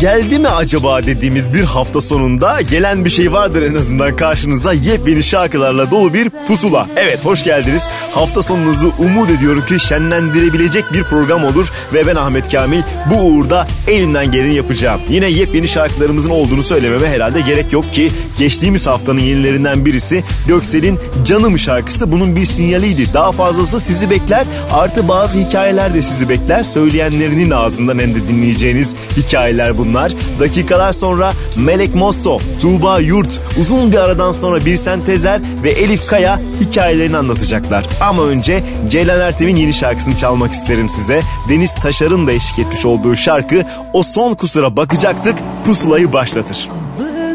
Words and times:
geldi 0.00 0.38
mi 0.38 0.48
acaba 0.48 1.02
dediğimiz 1.02 1.54
bir 1.54 1.64
hafta 1.64 2.00
sonunda 2.00 2.60
gelen 2.60 3.04
bir 3.04 3.10
şey 3.10 3.32
vardır 3.32 3.62
en 3.62 3.74
azından 3.74 4.16
karşınıza 4.16 4.72
yepyeni 4.72 5.22
şarkılarla 5.22 5.90
dolu 5.90 6.14
bir 6.14 6.30
pusula. 6.30 6.86
Evet 6.96 7.24
hoş 7.24 7.44
geldiniz. 7.44 7.88
Hafta 8.14 8.42
sonunuzu 8.42 8.92
umut 8.98 9.30
ediyorum 9.30 9.64
ki 9.66 9.80
şenlendirebilecek 9.80 10.92
bir 10.92 11.04
program 11.04 11.44
olur 11.44 11.72
ve 11.94 12.06
ben 12.06 12.16
Ahmet 12.16 12.52
Kamil 12.52 12.82
bu 13.14 13.18
uğurda 13.18 13.66
elimden 13.86 14.32
geleni 14.32 14.54
yapacağım. 14.54 15.00
Yine 15.08 15.30
yepyeni 15.30 15.68
şarkılarımızın 15.68 16.30
olduğunu 16.30 16.62
söylememe 16.62 17.08
herhalde 17.08 17.40
gerek 17.40 17.72
yok 17.72 17.92
ki 17.92 18.10
geçtiğimiz 18.38 18.86
haftanın 18.86 19.20
yenilerinden 19.20 19.86
birisi 19.86 20.24
Göksel'in 20.46 20.98
Canım 21.24 21.58
şarkısı 21.58 22.12
bunun 22.12 22.36
bir 22.36 22.44
sinyaliydi. 22.44 23.14
Daha 23.14 23.32
fazlası 23.32 23.80
sizi 23.80 24.10
bekler 24.10 24.44
artı 24.72 25.08
bazı 25.08 25.38
hikayeler 25.38 25.94
de 25.94 26.02
sizi 26.02 26.28
bekler. 26.28 26.62
Söyleyenlerinin 26.62 27.50
ağzından 27.50 27.98
hem 27.98 28.14
de 28.14 28.28
dinleyeceğiniz 28.28 28.94
hikayeler 29.16 29.78
bunlar. 29.78 30.12
Dakikalar 30.40 30.92
sonra 30.92 31.32
Melek 31.56 31.94
Mosso, 31.94 32.38
Tuğba 32.60 33.00
Yurt 33.00 33.40
uzun 33.60 33.92
bir 33.92 33.96
aradan 33.96 34.30
sonra 34.30 34.64
Birsen 34.64 35.00
Tezer 35.00 35.40
ve 35.62 35.70
Elif 35.70 36.06
Kaya 36.06 36.40
hikayelerini 36.60 37.16
anlatacaklar. 37.16 37.86
Ama 38.00 38.22
önce 38.22 38.62
Ceylan 38.88 39.20
Ertem'in 39.20 39.56
yeni 39.56 39.74
şarkısını 39.74 40.16
çalmak 40.16 40.52
isterim 40.52 40.88
size. 40.88 41.20
Deniz 41.48 41.74
Taşar'ın 41.74 42.26
da 42.26 42.32
eşlik 42.32 42.58
etmiş 42.66 42.86
olduğu 42.86 43.16
şarkı 43.16 43.62
O 43.92 44.02
Son 44.02 44.34
Kusura 44.34 44.76
Bakacaktık 44.76 45.34
pusulayı 45.64 46.12
başlatır. 46.12 46.68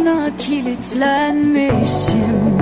Kapına 0.04 0.38
kilitlenmişim 0.38 2.54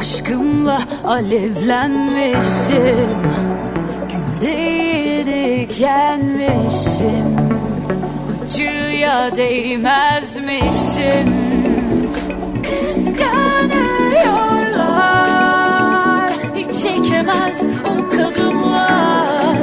Aşkımla 0.00 0.78
alevlenmişim 1.04 3.08
Gül 4.10 4.46
değil 4.46 5.26
dikenmişim 5.26 7.36
Acıya 8.44 9.36
değmezmişim 9.36 11.34
Kıskanıyorlar 12.62 14.12
Hiç 14.12 14.18
çekemez 17.24 17.68
o 17.84 18.08
kadınlar. 18.08 19.56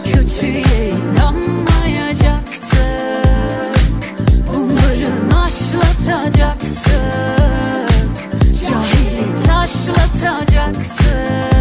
Kötüye 0.04 0.90
inanmayacaktık 0.90 2.78
Bunları 4.48 5.10
naşlatacaktık 5.31 6.78
Cahili 8.69 9.25
taşlatacaktık 9.46 11.57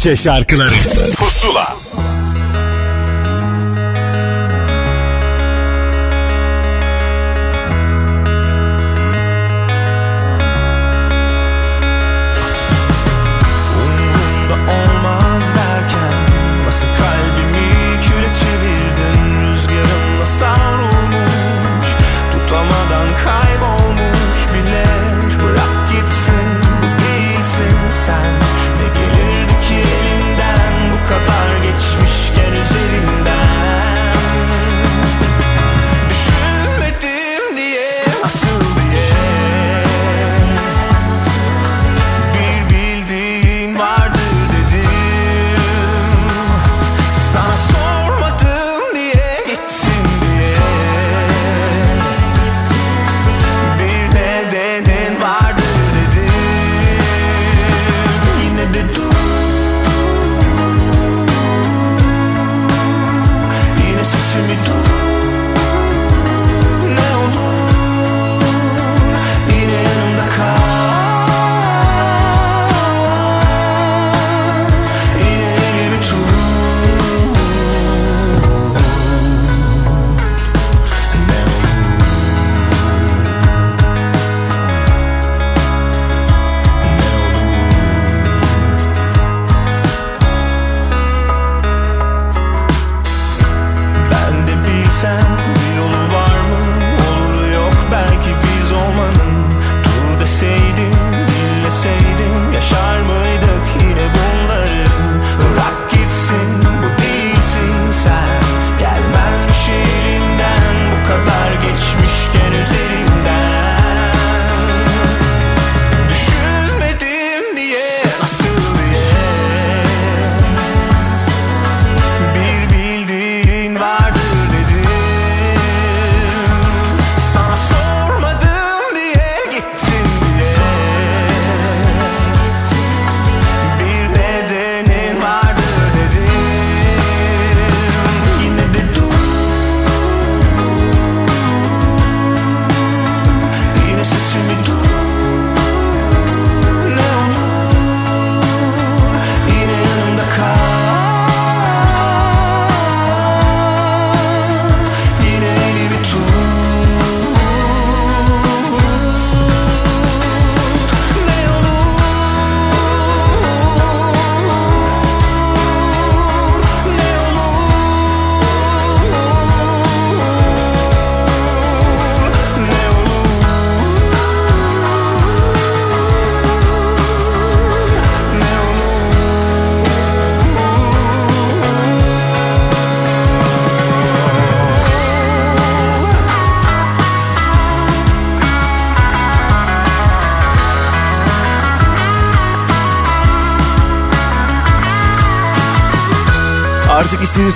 Türkçe 0.00 0.16
şarkıları 0.16 1.09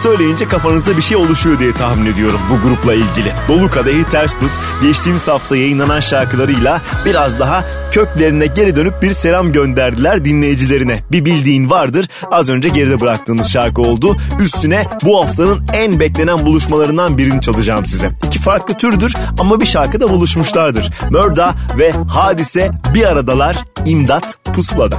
söyleyince 0.05 0.49
kafanızda 0.49 0.97
bir 0.97 1.03
şey 1.03 1.17
oluşuyor 1.17 1.59
diye 1.59 1.73
tahmin 1.73 2.13
ediyorum 2.13 2.41
bu 2.51 2.69
grupla 2.69 2.95
ilgili. 2.95 3.33
Dolu 3.49 3.71
Kadehi 3.71 4.05
Ters 4.05 4.39
Tut 4.39 4.51
geçtiğimiz 4.83 5.29
hafta 5.29 5.57
yayınlanan 5.57 6.01
şarkılarıyla 6.01 6.81
biraz 7.05 7.39
daha 7.39 7.65
köklerine 7.91 8.47
geri 8.47 8.77
dönüp 8.77 9.03
bir 9.03 9.11
selam 9.11 9.53
gönderdiler 9.53 10.25
dinleyicilerine. 10.25 11.01
Bir 11.13 11.25
bildiğin 11.25 11.71
vardır 11.71 12.09
az 12.31 12.51
önce 12.51 12.69
geride 12.69 13.01
bıraktığımız 13.01 13.53
şarkı 13.53 13.83
oldu. 13.83 14.17
Üstüne 14.41 14.85
bu 15.05 15.21
haftanın 15.23 15.67
en 15.73 16.01
beklenen 16.01 16.47
buluşmalarından 16.47 17.19
birini 17.19 17.41
çalacağım 17.41 17.87
size. 17.87 18.11
İki 18.27 18.39
farklı 18.39 18.75
türdür 18.75 19.15
ama 19.39 19.61
bir 19.61 19.67
şarkıda 19.67 20.11
buluşmuşlardır. 20.11 20.91
Mörda 21.11 21.55
ve 21.79 21.93
Hadise 21.93 22.71
bir 22.95 23.05
aradalar 23.05 23.57
İmdat 23.87 24.39
Pusula'da. 24.55 24.97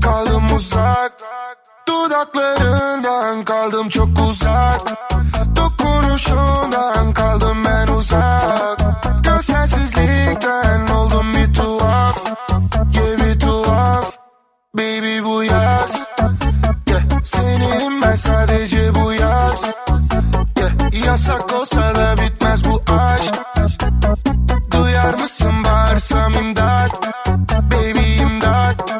Kaldım 0.00 0.56
uzak 0.56 1.12
Dudaklarından 2.00 3.44
kaldım 3.44 3.88
çok 3.88 4.08
uzak. 4.28 4.80
Dokunuşundan 5.56 7.12
kaldım 7.12 7.64
ben 7.64 7.86
uzak. 7.86 8.80
Görselsizlikten 9.22 10.86
oldum 10.86 11.34
bir 11.34 11.54
tuhaf 11.54 12.24
Yeah 12.94 13.18
bir 13.18 13.40
tuhaf. 13.40 14.16
Baby 14.74 15.24
bu 15.24 15.44
yaz 15.44 16.06
yeah. 16.86 17.02
Senin 17.24 18.02
ben 18.02 18.14
sadece 18.14 18.94
bu 18.94 19.12
yaz. 19.12 19.62
Yeah. 20.58 21.06
Yasak 21.06 21.54
olsa 21.54 21.94
da 21.94 22.14
bitmez 22.22 22.64
bu 22.64 22.82
aşk. 22.92 23.34
Duyar 24.70 25.14
mısın 25.14 25.64
bağırsam 25.64 26.32
imdat? 26.32 27.08
Baby 27.70 28.16
imdat. 28.16 28.92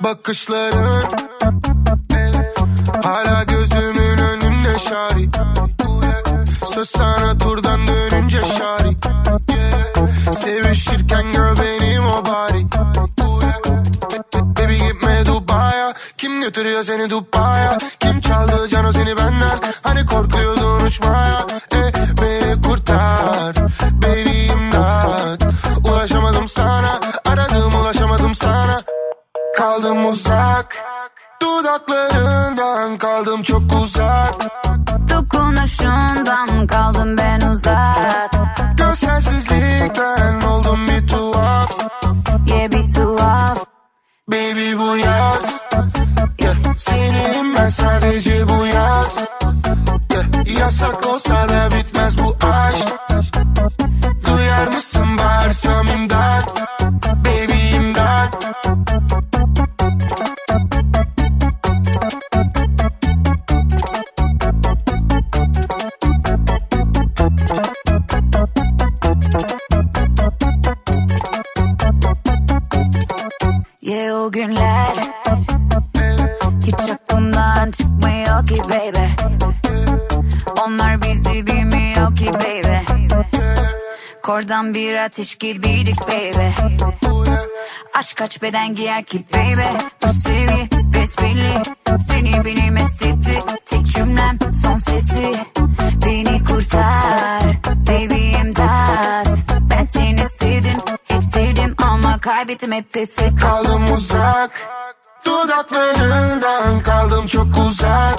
Bakışların 0.00 1.35
Sevişirken 10.46 11.32
gör 11.32 11.56
benim 11.56 12.06
o 12.06 12.24
bari. 12.26 12.66
Baby 14.34 14.74
gitme 14.74 15.26
Dubai'ye 15.26 15.94
Kim 16.18 16.40
götürüyor 16.40 16.82
seni 16.82 17.10
Dubai'ye 17.10 17.78
Kim 18.00 18.20
çaldı 18.20 18.68
cano 18.68 18.92
seni 18.92 19.16
benden? 19.16 19.58
Hani 19.82 20.06
korkuyordun 20.06 20.86
uçmaya? 20.86 21.46
Eh, 21.74 21.92
Beni 22.22 22.62
kurtar. 22.62 23.56
Baby 24.02 24.46
imdat. 24.46 25.42
Ulaşamadım 25.88 26.48
sana. 26.48 27.00
Aradım 27.24 27.80
ulaşamadım 27.80 28.34
sana. 28.34 28.80
Kaldım 29.56 30.06
uzak. 30.06 30.76
Dudaklarından 31.42 32.98
kaldım 32.98 33.42
çok 33.42 33.62
uzak. 33.82 34.34
Dokunuşundan 35.10 36.66
kaldım 36.66 37.16
ben 37.18 37.40
uzak 37.40 38.35
Görselsizlikten 39.86 40.48
oldum 40.48 40.86
bir 40.86 41.06
tuhaf 41.06 41.70
Yeah 42.48 42.70
bir 42.70 42.94
tuhaf 42.94 43.64
Baby 44.28 44.78
bu 44.78 44.96
yaz 44.96 45.60
yeah. 46.40 46.54
Senin 46.76 47.56
ben 47.56 47.68
sadece 47.68 48.48
bu 48.48 48.66
yaz 48.66 49.16
yeah. 50.12 50.58
Yasak 50.60 51.06
olsa 51.06 51.48
da 51.48 51.70
bitmez 51.70 52.18
bu 52.18 52.35
ateş 85.06 85.36
gibiydik 85.36 86.00
baby. 86.00 86.48
Aşk 87.94 88.16
kaç 88.16 88.42
beden 88.42 88.74
giyer 88.74 89.04
ki 89.04 89.24
baby? 89.34 89.78
Bu 90.02 90.12
sevgi 90.12 90.68
besbelli. 90.94 91.62
Seni 91.96 92.44
beni 92.44 92.70
mest 92.70 93.04
Tek 93.66 93.86
cümlem 93.86 94.38
son 94.62 94.76
sesi. 94.76 95.32
Beni 96.06 96.44
kurtar 96.44 97.42
Baby 97.64 98.30
imdat. 98.40 99.28
Ben 99.70 99.84
seni 99.84 100.28
sevdim 100.40 100.80
Hep 101.04 101.24
sevdim 101.24 101.74
ama 101.78 102.20
kaybettim 102.20 102.72
hep 102.72 102.92
pes 102.92 103.16
Kaldım 103.40 103.92
uzak 103.94 104.50
Dudaklarından 105.26 106.82
kaldım 106.82 107.26
çok 107.26 107.46
uzak. 107.68 108.18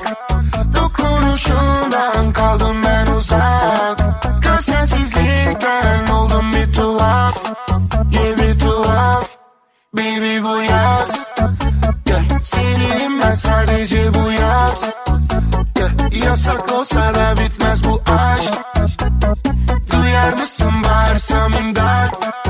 Dokunuşundan 0.75 2.33
kaldım 2.33 2.83
ben 2.85 3.07
uzak. 3.07 3.99
Görselsizlikten 4.41 6.07
oldum 6.07 6.53
bir 6.53 6.73
tuhaf. 6.73 7.43
Yeah 8.11 8.37
bir 8.37 8.59
tuhaf. 8.59 9.29
Baby 9.93 10.43
bu 10.43 10.61
yaz. 10.61 11.27
Yeah. 12.05 12.39
Senin 12.43 13.21
ben 13.21 13.33
sadece 13.33 14.13
bu 14.13 14.31
yaz. 14.31 14.83
Yeah. 15.77 16.25
Yasak 16.25 16.71
olsa 16.73 17.15
da 17.15 17.35
bitmez 17.37 17.83
bu 17.83 18.01
aşk. 18.11 18.53
Duyar 19.91 20.33
mısın 20.33 20.73
bağırsam 20.83 21.51
imdat 21.53 22.46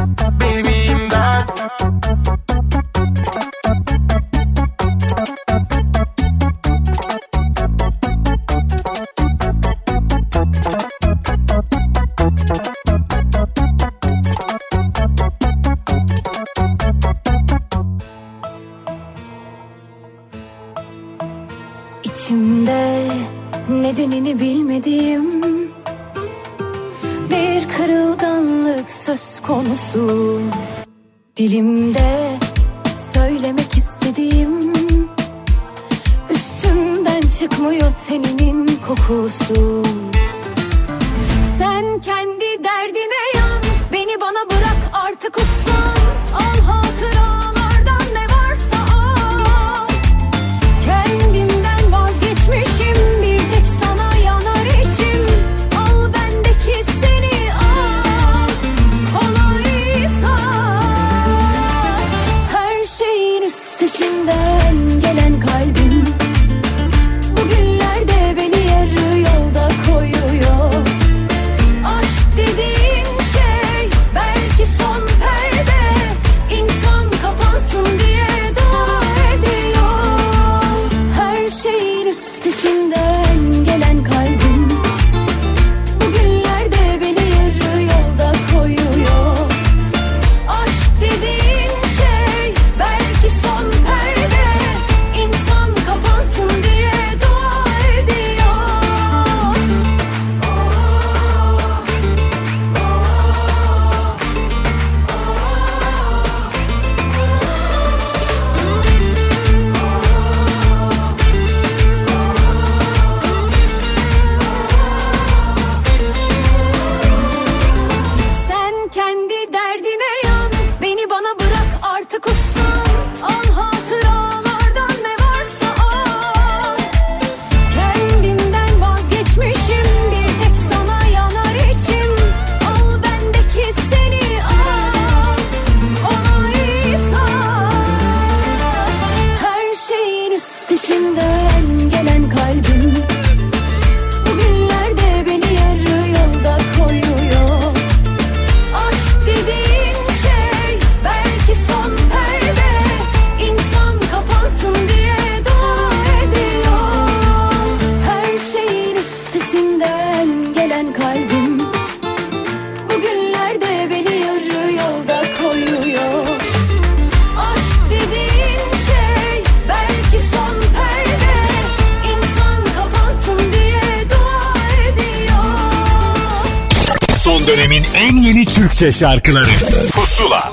dönemin 177.47 177.83
en 177.95 178.17
yeni 178.17 178.45
Türkçe 178.45 178.91
şarkıları 178.91 179.49
Pusula 179.91 180.51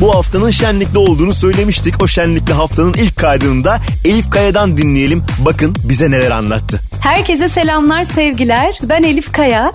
Bu 0.00 0.14
haftanın 0.14 0.50
şenlikli 0.50 0.98
olduğunu 0.98 1.34
söylemiştik. 1.34 2.02
O 2.02 2.06
şenlikli 2.06 2.52
haftanın 2.52 2.94
ilk 2.94 3.16
kaydını 3.16 3.64
da 3.64 3.80
Elif 4.04 4.30
Kaya'dan 4.30 4.76
dinleyelim. 4.76 5.24
Bakın 5.38 5.76
bize 5.84 6.10
neler 6.10 6.30
anlattı. 6.30 6.80
Herkese 7.00 7.48
selamlar, 7.48 8.04
sevgiler. 8.04 8.78
Ben 8.82 9.02
Elif 9.02 9.32
Kaya. 9.32 9.72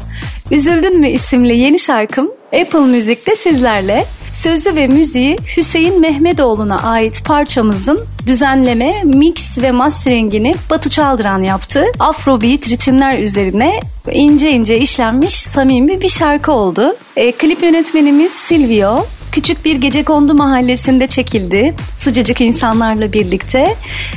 Üzüldün 0.51 0.99
mü 0.99 1.09
isimli 1.09 1.57
yeni 1.57 1.79
şarkım 1.79 2.31
Apple 2.61 2.79
Müzik'te 2.79 3.35
sizlerle. 3.35 4.05
Sözü 4.31 4.75
ve 4.75 4.87
müziği 4.87 5.37
Hüseyin 5.57 6.01
Mehmetoğlu'na 6.01 6.83
ait 6.83 7.25
parçamızın 7.25 8.07
düzenleme, 8.27 9.03
mix 9.03 9.57
ve 9.57 9.71
masteringini 9.71 10.55
Batu 10.69 10.89
Çaldıran 10.89 11.43
yaptı. 11.43 11.83
Afrobeat 11.99 12.69
ritimler 12.69 13.19
üzerine 13.19 13.79
ince 14.11 14.51
ince 14.51 14.79
işlenmiş 14.79 15.33
samimi 15.33 16.01
bir 16.01 16.09
şarkı 16.09 16.51
oldu. 16.51 16.95
E, 17.15 17.31
klip 17.31 17.63
yönetmenimiz 17.63 18.31
Silvio. 18.31 19.05
Küçük 19.31 19.65
bir 19.65 19.75
gece 19.75 20.03
kondu 20.03 20.33
mahallesinde 20.33 21.07
çekildi. 21.07 21.75
Sıcacık 21.99 22.41
insanlarla 22.41 23.13
birlikte. 23.13 23.75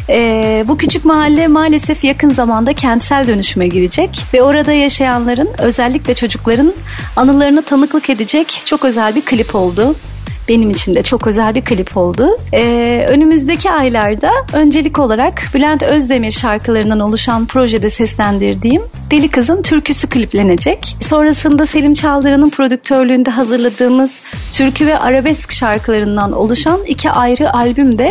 Ee, 0.08 0.64
bu 0.68 0.76
küçük 0.76 1.04
mahalle 1.04 1.48
maalesef 1.48 2.04
yakın 2.04 2.30
zamanda 2.30 2.72
kentsel 2.72 3.26
dönüşüme 3.26 3.68
girecek. 3.68 4.10
Ve 4.34 4.42
orada 4.42 4.72
yaşayanların 4.72 5.48
özellikle 5.58 6.14
çocukların 6.14 6.74
anılarını 7.16 7.62
tanıklık 7.62 8.10
edecek 8.10 8.62
çok 8.64 8.84
özel 8.84 9.14
bir 9.14 9.22
klip 9.22 9.54
oldu 9.54 9.94
benim 10.50 10.70
için 10.70 10.94
de 10.94 11.02
çok 11.02 11.26
özel 11.26 11.54
bir 11.54 11.64
klip 11.64 11.96
oldu. 11.96 12.36
Ee, 12.52 13.06
önümüzdeki 13.08 13.70
aylarda 13.70 14.30
öncelik 14.52 14.98
olarak 14.98 15.42
Bülent 15.54 15.82
Özdemir 15.82 16.30
şarkılarından 16.30 17.00
oluşan 17.00 17.46
projede 17.46 17.90
seslendirdiğim 17.90 18.82
Deli 19.10 19.28
Kız'ın 19.28 19.62
türküsü 19.62 20.08
kliplenecek. 20.08 20.96
Sonrasında 21.00 21.66
Selim 21.66 21.92
Çaldıran'ın 21.92 22.50
prodüktörlüğünde 22.50 23.30
hazırladığımız 23.30 24.20
türkü 24.52 24.86
ve 24.86 24.98
arabesk 24.98 25.52
şarkılarından 25.52 26.32
oluşan 26.32 26.80
iki 26.86 27.10
ayrı 27.10 27.54
albüm 27.54 27.98
de 27.98 28.08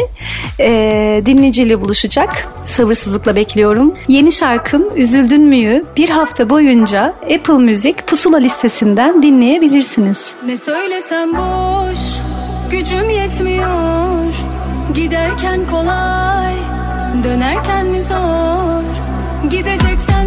e, 0.59 1.21
dinleyiciyle 1.25 1.81
buluşacak. 1.81 2.47
Sabırsızlıkla 2.65 3.35
bekliyorum. 3.35 3.93
Yeni 4.07 4.31
şarkım 4.31 4.83
Üzüldün 4.95 5.41
Mü'yü 5.41 5.83
bir 5.97 6.09
hafta 6.09 6.49
boyunca 6.49 7.13
Apple 7.23 7.53
Music 7.53 7.95
pusula 8.07 8.37
listesinden 8.37 9.23
dinleyebilirsiniz. 9.23 10.31
Ne 10.45 10.57
söylesem 10.57 11.29
boş 11.33 12.28
Gücüm 12.71 13.09
yetmiyor. 13.09 14.33
Giderken 14.95 15.67
kolay 15.67 16.55
Dönerken 17.23 17.85
mi 17.85 18.01
zor? 18.01 18.83
Gideceksen 19.49 20.18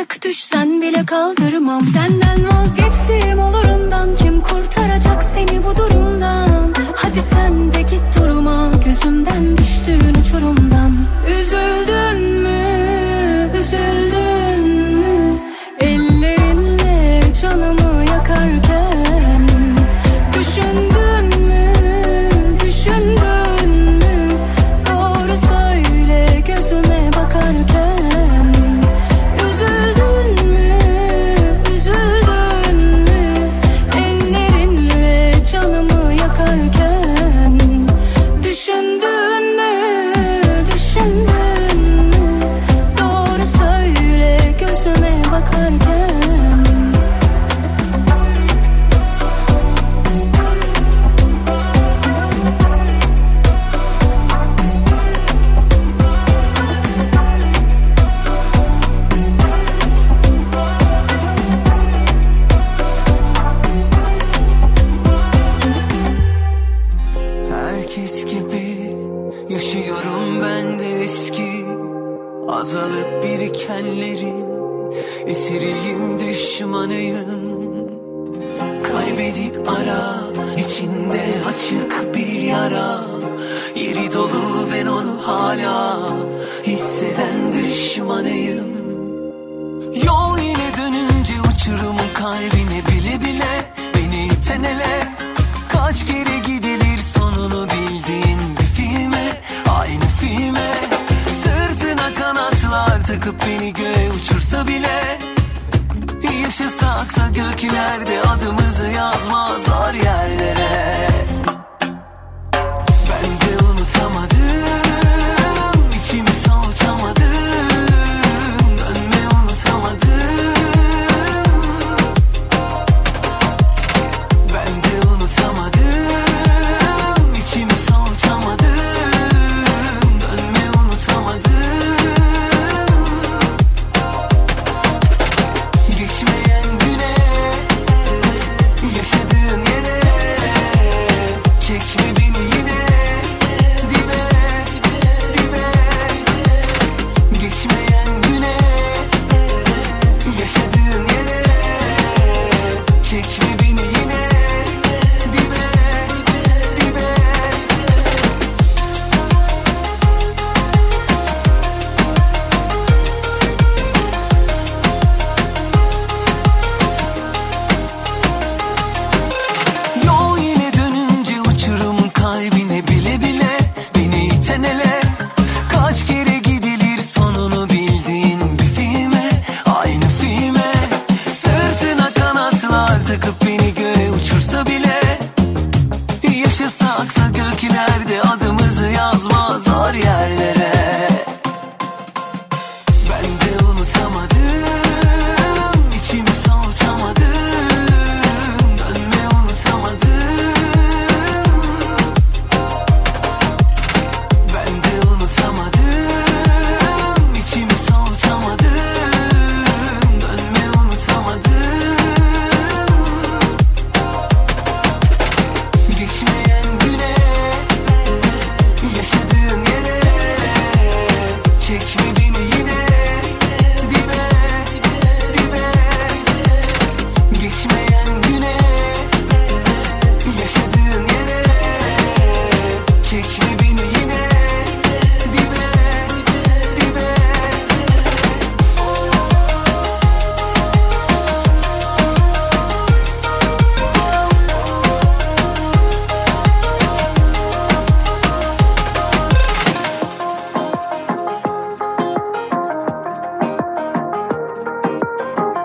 Artık 0.00 0.22
düşsen 0.22 0.82
bile 0.82 1.06
kaldırmam. 1.06 1.84
Senden 1.84 2.48
vazgeçtim 2.48 3.38
olurundan 3.38 4.14
Kim 4.14 4.40
kurtaracak 4.40 5.24
seni 5.24 5.64
bu 5.64 5.76
durumdan 5.76 6.59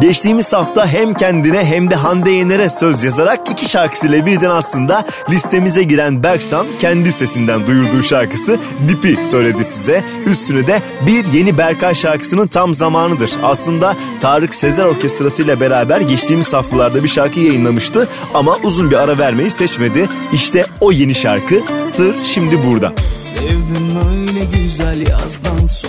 Geçtiğimiz 0.06 0.54
hafta 0.54 0.88
hem 0.88 1.13
kendine 1.13 1.65
hem 1.65 1.89
de 1.89 1.96
Hande 1.96 2.32
Yener'e 2.32 2.70
söz 2.70 3.04
yazarak 3.04 3.50
iki 3.52 3.70
şarkısıyla 3.70 4.26
birden 4.26 4.50
aslında 4.50 5.06
listemize 5.30 5.84
giren 5.84 6.24
Berksan 6.24 6.68
kendi 6.80 7.12
sesinden 7.12 7.68
duyurduğu 7.68 8.04
şarkısı 8.04 8.58
Dip'i 8.88 9.24
söyledi 9.24 9.63
size. 9.63 10.04
Üstüne 10.26 10.68
de 10.68 10.82
bir 11.06 11.26
yeni 11.34 11.58
Berkay 11.58 11.96
şarkısının 11.96 12.48
tam 12.48 12.74
zamanıdır. 12.74 13.32
Aslında 13.44 13.96
Tarık 14.20 14.56
Sezer 14.56 14.86
Orkestrası 14.86 15.44
ile 15.44 15.60
beraber 15.60 16.02
geçtiğimiz 16.02 16.54
haftalarda 16.54 17.04
bir 17.04 17.10
şarkı 17.10 17.39
yayınlamıştı 17.39 18.08
ama 18.34 18.58
uzun 18.63 18.91
bir 18.91 18.96
ara 18.96 19.18
vermeyi 19.18 19.50
seçmedi. 19.50 20.10
İşte 20.34 20.65
o 20.82 20.91
yeni 20.91 21.15
şarkı 21.15 21.56
Sır 21.80 22.15
şimdi 22.24 22.63
burada. 22.63 22.94
Sevdim 23.18 23.89
öyle 24.10 24.46
güzel 24.46 25.08
yazdan 25.08 25.65
sonra 25.65 25.85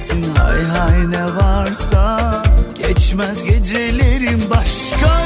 gelsin 0.00 0.24
hay 0.34 0.62
hay 0.62 1.10
ne 1.10 1.24
varsa. 1.24 2.42
Geçmez 2.74 3.44
gecelerim 3.44 4.40
başka. 4.50 5.19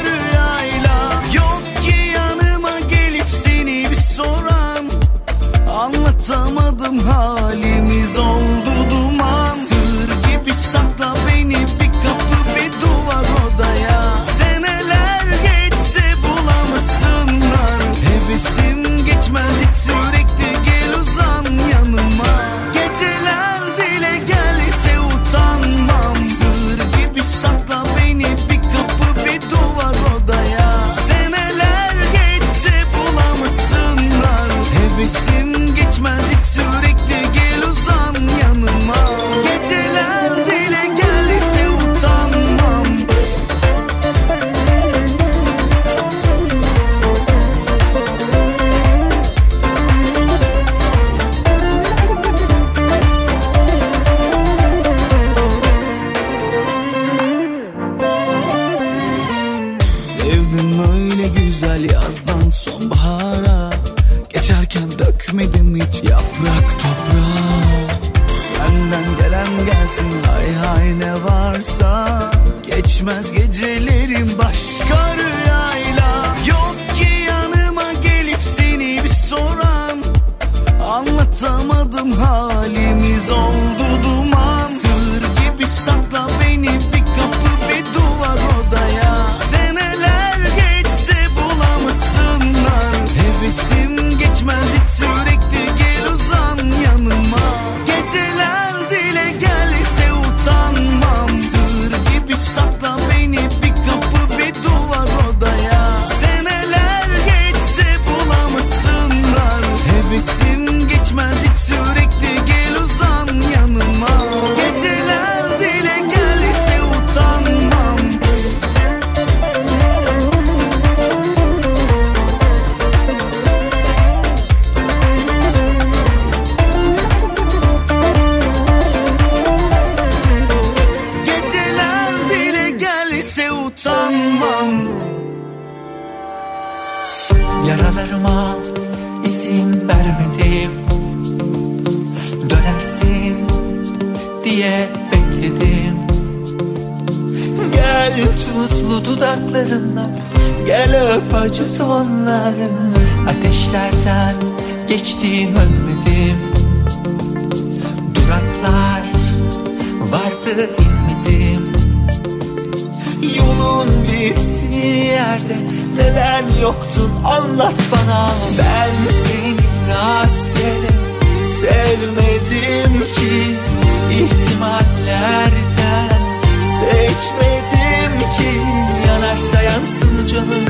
着。 180.25 180.64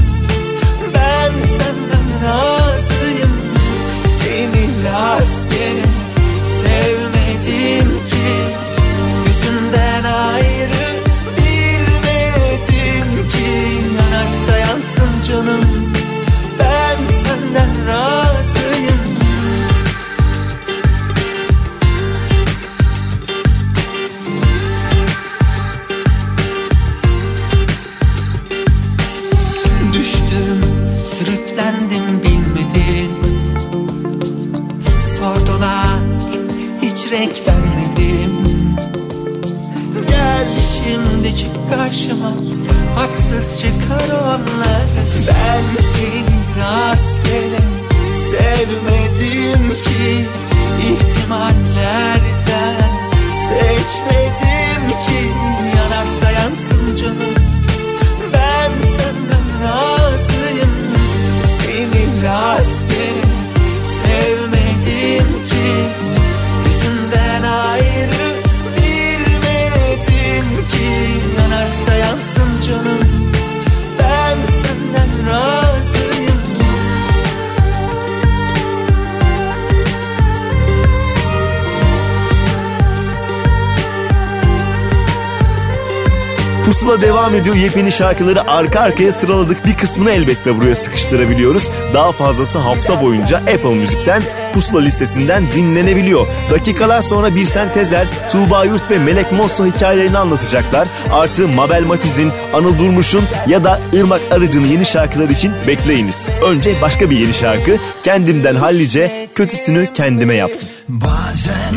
Yepyeni 87.75 87.91
şarkıları 87.91 88.51
arka 88.51 88.79
arkaya 88.79 89.11
sıraladık. 89.11 89.65
Bir 89.65 89.77
kısmını 89.77 90.11
elbette 90.11 90.57
buraya 90.57 90.75
sıkıştırabiliyoruz. 90.75 91.69
Daha 91.93 92.11
fazlası 92.11 92.59
hafta 92.59 93.01
boyunca 93.01 93.37
Apple 93.37 93.75
Müzik'ten 93.75 94.23
Pusula 94.53 94.81
listesinden 94.81 95.43
dinlenebiliyor. 95.51 96.27
Dakikalar 96.51 97.01
sonra 97.01 97.35
Birsen 97.35 97.73
Tezer, 97.73 98.07
Tuğba 98.31 98.65
Yurt 98.65 98.91
ve 98.91 98.99
Melek 98.99 99.31
Mosso 99.31 99.65
hikayelerini 99.65 100.17
anlatacaklar. 100.17 100.87
Artı 101.11 101.47
Mabel 101.47 101.83
Matiz'in, 101.83 102.31
Anıl 102.53 102.79
Durmuş'un 102.79 103.23
ya 103.47 103.63
da 103.63 103.79
Irmak 103.93 104.21
Arıcı'nın 104.31 104.67
yeni 104.67 104.85
şarkılar 104.85 105.29
için 105.29 105.53
bekleyiniz. 105.67 106.29
Önce 106.45 106.81
başka 106.81 107.09
bir 107.09 107.19
yeni 107.19 107.33
şarkı. 107.33 107.77
Kendimden 108.03 108.55
hallice, 108.55 109.29
kötüsünü 109.35 109.93
kendime 109.93 110.35
yaptım. 110.35 110.69
Bazen 110.89 111.75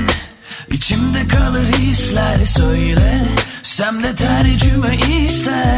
içimde 0.70 1.28
kalır 1.28 1.72
hisler 1.72 2.44
söyle 2.44 3.20
Sem 3.78 4.02
de 4.02 4.14
tercüme 4.14 4.96
ister 5.24 5.77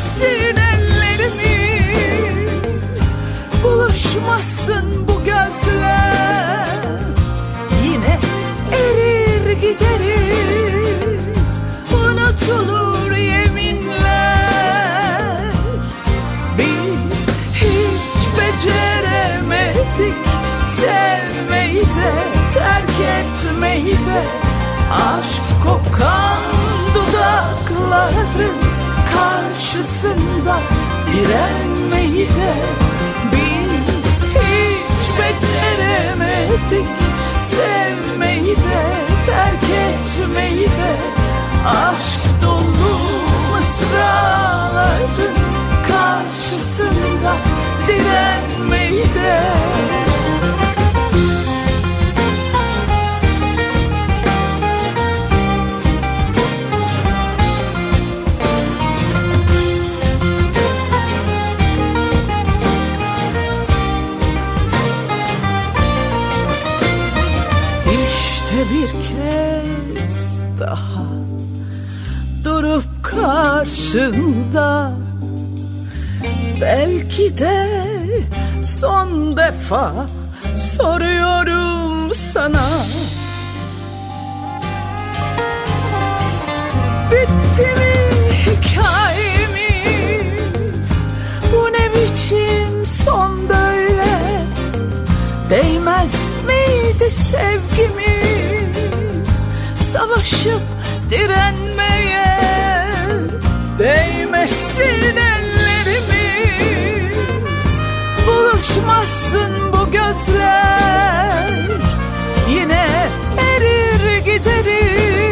Değmesin 0.00 0.56
ellerimiz, 0.56 1.36
buluşmasın 3.62 5.08
bu 5.08 5.24
gözler. 5.24 6.66
Yine 7.84 8.18
erir 8.72 9.52
gideriz, 9.52 10.82
unutulur 11.92 13.16
yeminler. 13.16 13.82
Biz 16.58 17.26
hiç 17.54 18.28
beceremedik 18.38 20.14
sevmeyi 20.66 21.80
de 21.82 22.12
terk 22.54 23.00
etmeyi 23.00 23.94
de 23.94 24.24
aşk 24.92 25.42
kokan 25.62 26.42
dudakların 26.94 28.69
karşısında 29.20 30.56
direnmeyi 31.12 32.28
de 32.28 32.54
biz 33.32 34.22
hiç 34.22 35.10
beceremedik. 35.18 36.86
Sevmeyi 37.38 38.56
de 38.56 38.82
terk 39.26 39.64
etmeyi 39.64 40.64
de 40.64 40.96
aşk 41.66 42.42
dolu 42.42 42.98
mısraların 43.52 45.36
karşısında 45.88 47.32
direnmeyi 47.88 49.04
de 49.14 49.42
karşında. 73.20 74.92
Belki 76.60 77.38
de 77.38 77.66
son 78.62 79.36
defa 79.36 79.92
soruyorum 80.56 82.14
sana. 82.14 82.68
Bitti 87.10 87.62
mi 87.62 87.94
hikayemiz? 88.46 89.70
Bu 91.52 91.72
ne 91.72 91.90
biçim 91.94 92.86
son 92.86 93.48
böyle? 93.48 94.44
Değmez 95.50 96.28
miydi 96.46 97.10
sevgimiz? 97.10 98.68
Savaşıp 99.92 100.62
direnmeye 101.10 102.29
Değmesin 103.80 105.16
ellerimiz. 105.16 106.50
Buluşmazsın 108.26 109.52
bu 109.72 109.90
gözler. 109.90 111.50
Yine 112.50 112.86
erir 113.38 114.18
gideriz. 114.24 115.30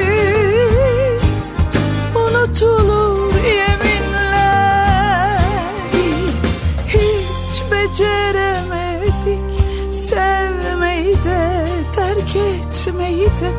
Unutulur 2.15 3.35
yeminler. 3.45 5.39
Hiç 6.89 7.63
beceremedik. 7.73 9.45
Sevmeyi 9.95 11.15
de 11.15 11.67
terk 11.95 12.37
etmeyi 12.37 13.27
de. 13.27 13.51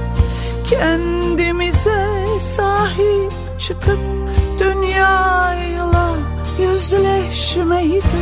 Kendimize 0.70 2.08
sahip 2.40 3.32
çıkıp 3.60 4.00
Dünyayla 4.60 6.16
yüzleşmeyi 6.60 8.01
de 8.01 8.22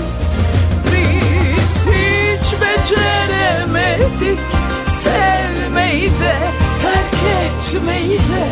Biz 0.85 1.85
hiç 1.85 2.61
beceremedik 2.61 4.39
Sevmeyi 4.87 6.09
de 6.09 6.35
terk 6.81 7.15
etmeyi 7.43 8.17
de 8.17 8.47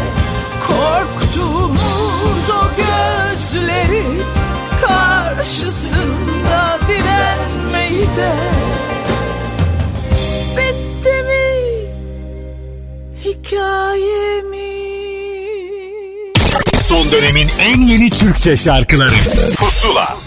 Korktuğumuz 0.67 2.49
o 2.49 2.63
gözleri 2.77 4.05
Karşısında 4.81 6.79
direnmeyi 6.87 8.07
de 8.15 8.33
Bitti 10.57 11.23
mi 11.23 11.47
hikayemiz 13.23 14.74
Son 16.95 17.11
dönemin 17.11 17.47
en 17.59 17.81
yeni 17.81 18.09
Türkçe 18.09 18.57
şarkıları 18.57 19.13
Pusula 19.55 20.17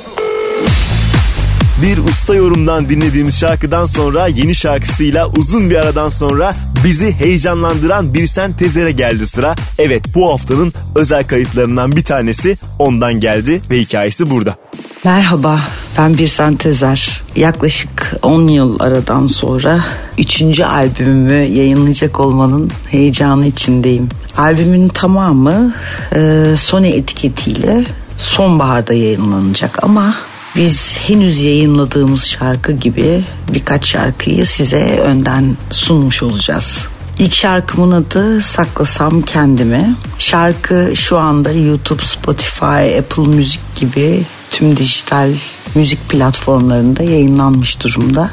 Bir 1.82 1.98
usta 1.98 2.34
yorumdan 2.34 2.88
dinlediğimiz 2.88 3.38
şarkıdan 3.38 3.84
sonra 3.84 4.26
yeni 4.26 4.54
şarkısıyla 4.54 5.28
uzun 5.36 5.70
bir 5.70 5.74
aradan 5.76 6.08
sonra 6.08 6.54
bizi 6.84 7.12
heyecanlandıran 7.12 8.14
bir 8.14 8.26
sen 8.26 8.52
tezere 8.52 8.92
geldi 8.92 9.26
sıra. 9.26 9.54
Evet 9.78 10.02
bu 10.14 10.32
haftanın 10.32 10.72
özel 10.94 11.24
kayıtlarından 11.24 11.92
bir 11.92 12.04
tanesi 12.04 12.58
ondan 12.78 13.20
geldi 13.20 13.60
ve 13.70 13.80
hikayesi 13.80 14.30
burada. 14.30 14.56
Merhaba, 15.04 15.60
ben 15.98 16.18
bir 16.18 16.28
sentezer. 16.28 17.22
Yaklaşık 17.36 18.16
10 18.22 18.48
yıl 18.48 18.80
aradan 18.80 19.26
sonra 19.26 19.84
3. 20.18 20.60
albümümü 20.60 21.44
yayınlayacak 21.44 22.20
olmanın 22.20 22.70
heyecanı 22.90 23.46
içindeyim. 23.46 24.08
Albümün 24.38 24.88
tamamı 24.88 25.74
e, 26.14 26.54
Sony 26.56 26.88
etiketiyle 26.88 27.84
sonbaharda 28.18 28.92
yayınlanacak 28.94 29.84
ama 29.84 30.14
biz 30.56 30.98
henüz 30.98 31.40
yayınladığımız 31.40 32.24
şarkı 32.26 32.72
gibi 32.72 33.24
birkaç 33.52 33.86
şarkıyı 33.86 34.46
size 34.46 34.84
önden 34.84 35.56
sunmuş 35.70 36.22
olacağız. 36.22 36.88
İlk 37.18 37.34
şarkımın 37.34 37.90
adı 37.90 38.42
Saklasam 38.42 39.22
Kendimi. 39.22 39.94
Şarkı 40.18 40.92
şu 40.96 41.18
anda 41.18 41.52
YouTube, 41.52 42.02
Spotify, 42.02 42.98
Apple 42.98 43.22
Müzik 43.22 43.74
gibi 43.74 44.26
tüm 44.50 44.76
dijital 44.76 45.30
müzik 45.74 46.08
platformlarında 46.08 47.02
yayınlanmış 47.02 47.84
durumda. 47.84 48.30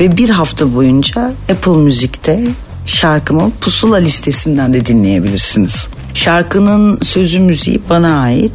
Ve 0.00 0.16
bir 0.16 0.30
hafta 0.30 0.74
boyunca 0.74 1.32
Apple 1.50 1.72
Müzik'te 1.72 2.48
şarkımı 2.88 3.50
pusula 3.60 3.96
listesinden 3.96 4.72
de 4.72 4.86
dinleyebilirsiniz. 4.86 5.86
Şarkının 6.14 6.98
sözü 7.02 7.38
müziği 7.38 7.80
bana 7.90 8.20
ait. 8.20 8.52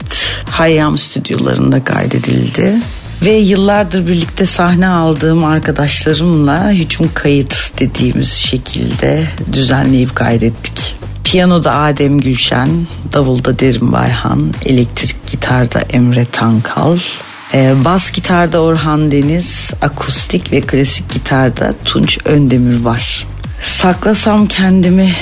Hayyam 0.50 0.98
stüdyolarında 0.98 1.84
kaydedildi. 1.84 2.74
Ve 3.22 3.32
yıllardır 3.32 4.08
birlikte 4.08 4.46
sahne 4.46 4.88
aldığım 4.88 5.46
arkadaşlarımla 5.46 6.72
hücum 6.72 7.10
kayıt 7.14 7.80
dediğimiz 7.80 8.32
şekilde 8.32 9.24
düzenleyip 9.54 10.16
kaydettik. 10.16 10.96
Piyanoda 11.24 11.76
Adem 11.76 12.20
Gülşen, 12.20 12.70
davulda 13.14 13.60
Derin 13.60 13.92
Bayhan, 13.92 14.54
elektrik 14.66 15.28
gitarda 15.32 15.80
Emre 15.80 16.26
Tankal, 16.32 16.98
e, 17.54 17.74
bas 17.86 18.12
gitarda 18.12 18.62
Orhan 18.62 19.12
Deniz, 19.12 19.72
akustik 19.82 20.52
ve 20.52 20.62
klasik 20.62 21.10
gitarda 21.10 21.74
Tunç 21.86 22.18
Öndemir 22.26 22.84
var. 22.84 23.26
Saklasam 23.66 24.48
kendimi 24.48 25.16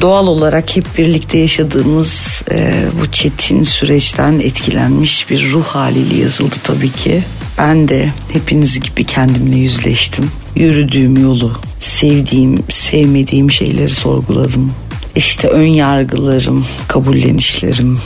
doğal 0.00 0.26
olarak 0.26 0.76
hep 0.76 0.84
birlikte 0.98 1.38
yaşadığımız 1.38 2.42
e, 2.50 2.84
bu 3.00 3.12
çetin 3.12 3.62
süreçten 3.62 4.40
etkilenmiş 4.40 5.30
bir 5.30 5.52
ruh 5.52 5.64
haliyle 5.64 6.16
yazıldı 6.16 6.54
tabii 6.64 6.92
ki. 6.92 7.22
Ben 7.58 7.88
de 7.88 8.10
hepiniz 8.32 8.80
gibi 8.80 9.04
kendimle 9.04 9.56
yüzleştim. 9.56 10.30
Yürüdüğüm 10.54 11.22
yolu, 11.22 11.52
sevdiğim, 11.80 12.58
sevmediğim 12.70 13.50
şeyleri 13.50 13.94
sorguladım. 13.94 14.72
İşte 15.16 15.48
ön 15.48 15.66
yargılarım, 15.66 16.66
kabullenişlerim, 16.88 18.00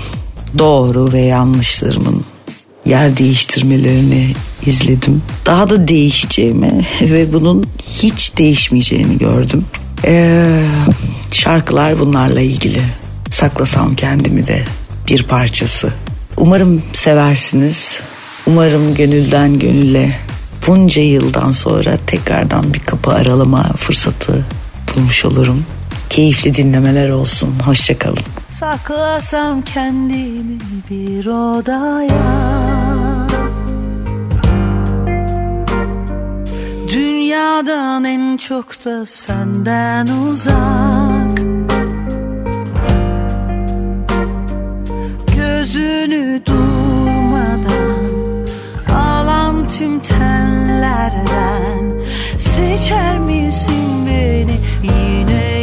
doğru 0.59 1.13
ve 1.13 1.21
yanlışlarımın 1.21 2.25
yer 2.91 3.17
değiştirmelerini 3.17 4.35
izledim. 4.67 5.23
Daha 5.47 5.71
da 5.71 5.89
değişeceğimi 5.89 6.87
ve 7.01 7.33
bunun 7.33 7.67
hiç 7.87 8.37
değişmeyeceğini 8.39 9.19
gördüm. 9.19 9.65
Ee, 10.05 10.63
şarkılar 11.33 11.99
bunlarla 11.99 12.41
ilgili. 12.41 12.83
Saklasam 13.31 13.95
kendimi 13.95 14.47
de 14.47 14.65
bir 15.09 15.23
parçası. 15.23 15.93
Umarım 16.37 16.83
seversiniz. 16.93 17.99
Umarım 18.47 18.95
gönülden 18.95 19.59
gönüle 19.59 20.19
bunca 20.67 21.03
yıldan 21.03 21.53
sonra 21.53 21.99
tekrardan 22.07 22.75
bir 22.75 22.79
kapı 22.79 23.13
aralama 23.13 23.73
fırsatı 23.77 24.47
bulmuş 24.97 25.25
olurum. 25.25 25.65
Keyifli 26.11 26.55
dinlemeler 26.55 27.09
olsun. 27.09 27.55
Hoşçakalın. 27.65 28.25
Saklasam 28.61 29.63
kendimi 29.63 30.59
bir 30.91 31.27
odaya. 31.27 32.31
Dünyadan 36.89 38.05
en 38.05 38.37
çok 38.37 38.85
da 38.85 39.07
senden 39.07 40.07
uzak. 40.07 41.39
Gözünü 45.37 46.43
durmadan 46.47 48.07
alan 48.95 49.69
tüm 49.69 50.01
tenlerden 50.01 52.01
Seçer 52.39 53.19
misin 53.19 54.07
beni 54.07 54.57
yine 54.83 55.60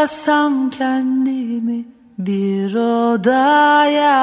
Saklasam 0.00 0.70
kendimi 0.70 1.84
bir 2.18 2.74
odaya 2.74 4.20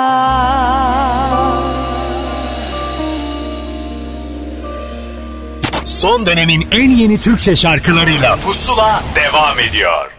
Son 5.85 6.25
dönemin 6.25 6.67
en 6.71 6.89
yeni 6.89 7.21
Türkçe 7.21 7.55
şarkılarıyla 7.55 8.35
Pusula 8.35 9.03
devam 9.15 9.59
ediyor. 9.59 10.16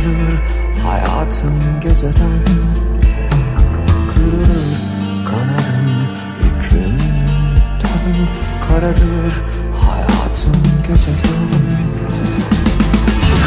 Karadır 0.00 0.40
hayatım 0.86 1.80
geceden. 1.80 2.40
Kırılır 4.14 4.70
kanadım 5.24 5.86
yükümden. 6.44 8.14
Karadır 8.68 9.32
hayatım 9.84 10.62
geceden. 10.88 11.50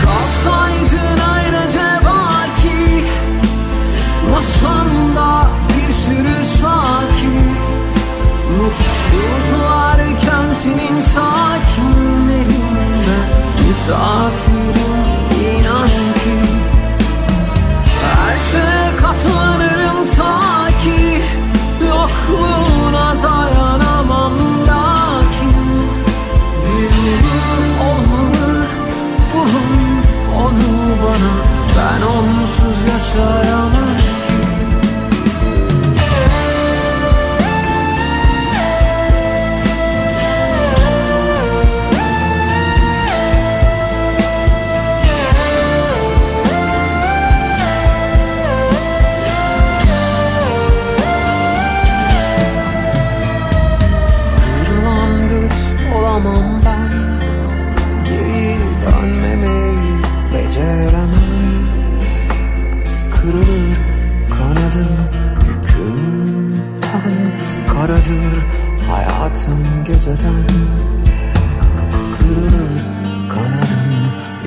Kalsaydın 0.04 1.20
ayrıca 1.34 2.00
baki 2.04 3.04
Masamda 4.32 5.48
bir 5.70 5.94
sürü 5.94 6.46
sakin 6.46 7.48
Mutsuzlar 8.58 10.00
kentinin 10.22 11.02
sakinlerinde 11.02 12.54
Misafirim 13.68 15.03
katlanırım 19.24 20.06
ta 20.18 20.68
ki 20.80 21.22
Yokluğuna 21.88 23.16
dayanamam 23.24 24.34
lakin 24.68 25.54
yolum 26.68 27.74
olmalı 27.90 28.66
bulun 29.34 30.04
onu 30.36 30.96
bana. 31.04 31.34
Ben 31.78 32.02
onsuz 32.02 32.78
yaşayamam 32.94 33.63
Karadır 68.04 68.44
hayatım 68.92 69.84
geceden. 69.86 70.46
Kırılır 72.18 72.84
kanadım 73.30 73.92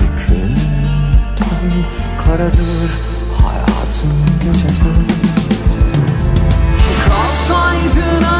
yükümden. 0.01 0.57
Karadır 2.25 2.91
hayatım 3.43 4.13
geceden. 4.43 5.05
Kalsaydın 7.05 8.36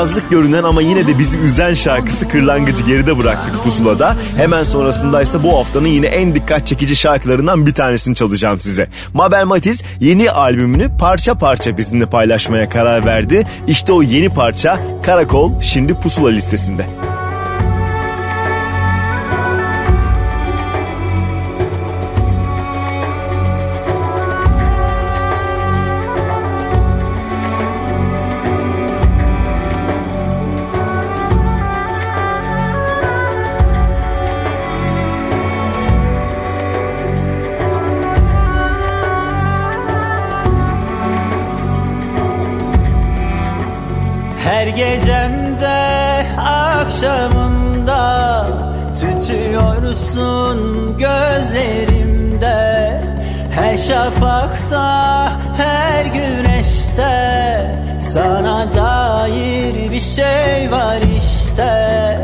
yazlık 0.00 0.30
görünen 0.30 0.62
ama 0.62 0.82
yine 0.82 1.06
de 1.06 1.18
bizi 1.18 1.38
üzen 1.38 1.74
şarkısı 1.74 2.28
Kırlangıcı 2.28 2.84
geride 2.84 3.18
bıraktık 3.18 3.64
pusulada. 3.64 4.16
Hemen 4.36 4.64
sonrasında 4.64 5.22
ise 5.22 5.42
bu 5.42 5.58
haftanın 5.58 5.86
yine 5.86 6.06
en 6.06 6.34
dikkat 6.34 6.66
çekici 6.66 6.96
şarkılarından 6.96 7.66
bir 7.66 7.72
tanesini 7.72 8.14
çalacağım 8.14 8.58
size. 8.58 8.88
Mabel 9.14 9.44
Matiz 9.44 9.82
yeni 10.00 10.30
albümünü 10.30 10.96
parça 10.98 11.34
parça 11.34 11.76
bizimle 11.76 12.06
paylaşmaya 12.06 12.68
karar 12.68 13.04
verdi. 13.04 13.46
İşte 13.66 13.92
o 13.92 14.02
yeni 14.02 14.28
parça 14.28 14.80
Karakol 15.02 15.60
şimdi 15.60 15.94
pusula 15.94 16.28
listesinde. 16.28 16.99
Gecemde 44.80 46.26
akşamımda 46.38 48.00
Tütüyorsun 49.00 50.58
gözlerimde. 50.98 52.60
Her 53.54 53.76
şafakta 53.76 55.32
her 55.56 56.04
güneşte 56.04 57.10
Sana 58.00 58.74
dair 58.74 59.90
bir 59.90 60.00
şey 60.00 60.72
var 60.72 60.98
işte. 61.16 62.18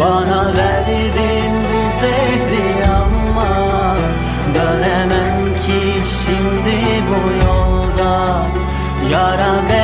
Bana 0.00 0.46
verdin 0.46 1.54
bu 1.70 1.80
zehri 2.00 2.86
ama 2.86 3.52
Dönemem 4.54 5.54
ki 5.66 5.80
şimdi 6.24 6.76
bu 7.08 7.20
yolda. 7.46 8.14
Yara 9.10 9.54
bere 9.68 9.83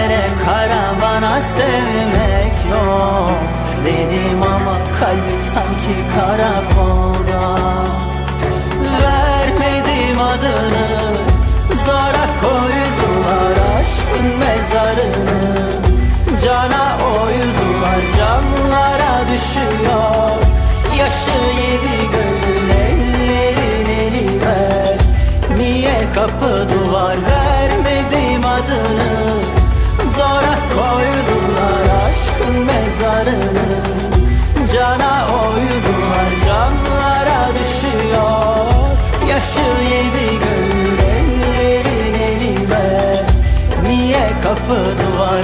karavana 0.50 1.42
sevmek 1.42 2.56
yok. 2.70 3.40
Dedim 3.84 4.42
ama 4.42 4.76
kalbim 5.00 5.42
sanki 5.54 5.94
karakolda. 6.14 7.58
Vermedim 9.02 10.20
adını 10.20 10.88
Zora 11.84 12.26
koydular 12.40 13.56
aşkın 13.78 14.26
mezarını. 14.38 15.40
Cana 16.44 16.96
oydular 17.22 18.00
camlara 18.16 19.24
düşüyor. 19.32 20.30
Yaşı 20.98 21.59
Yaşı 39.40 39.94
yedi 39.94 40.38
göğün 40.44 40.98
ellerin 40.98 42.14
eli 42.14 42.70
ver 42.70 43.24
Niye 43.86 44.30
kapı 44.42 44.74
duvar 44.74 45.42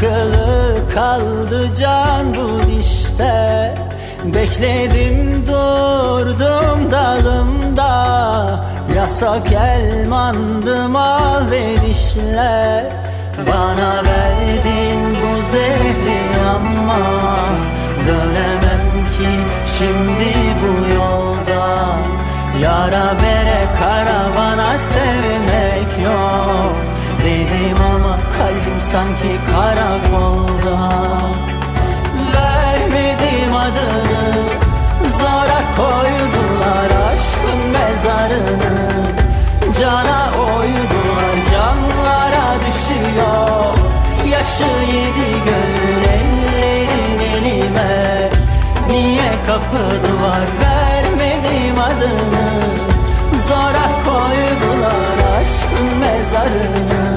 Takılı 0.00 0.76
kaldı 0.94 1.74
can 1.74 2.34
bu 2.34 2.66
dişte 2.66 3.74
Bekledim 4.24 5.46
durdum 5.46 6.90
dalımda. 6.90 8.64
Yasak 8.96 9.52
elmandım 9.52 10.96
al 10.96 11.50
ve 11.50 11.74
dişle 11.88 12.92
Bana 13.46 14.02
verdin 14.04 15.16
bu 15.22 15.42
zehri 15.52 16.46
ama 16.48 16.98
Dönemem 18.06 19.06
ki 19.16 19.30
şimdi 19.78 20.34
bu 20.60 20.94
yolda. 20.94 21.86
Yara 22.62 23.12
bere 23.22 23.60
karavana 23.78 24.78
sevmek 24.78 26.06
yok. 26.06 26.76
Dedim 27.24 27.76
ama 27.94 28.07
sanki 28.92 29.32
karakolda. 29.50 30.78
Vermedim 32.34 33.54
adını 33.56 34.32
Zora 35.18 35.60
koydular 35.76 36.90
aşkın 37.10 37.70
mezarını. 37.72 38.76
Cana 39.80 40.30
oydular 40.54 41.36
camlara 41.52 42.48
düşüyor. 42.64 43.74
Yaşı 44.30 44.72
yedi 44.92 45.30
göğün 45.46 46.02
ellerin 46.16 47.18
elime. 47.34 48.30
Niye 48.90 49.32
kapı 49.46 49.84
duvar 50.04 50.46
vermedim 50.62 51.78
adını? 51.80 52.48
Zora 53.48 53.88
koydular 54.04 55.40
aşkın 55.40 55.98
mezarını 55.98 57.07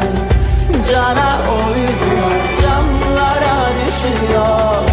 Cana 0.91 1.39
oydular 1.51 2.41
camlara 2.61 3.69
düşüyor. 3.79 4.83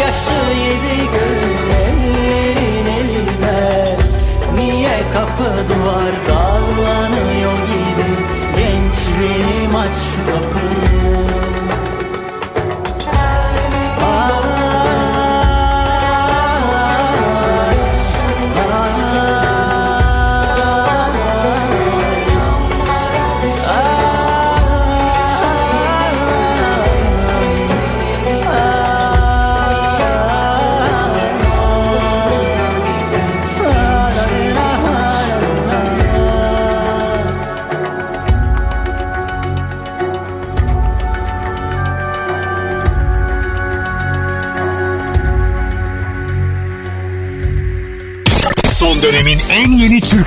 Yaşı 0.00 0.60
yedi 0.60 1.10
göğün 1.12 1.70
ellerin 1.86 2.86
elime 2.86 3.96
Niye 4.54 5.02
kapı 5.12 5.44
duvar 5.44 6.14
dallanıyor 6.28 7.52
gibi? 7.52 8.10
Gençliğim 8.56 9.76
aç 9.76 9.98
kapıyı 10.26 10.95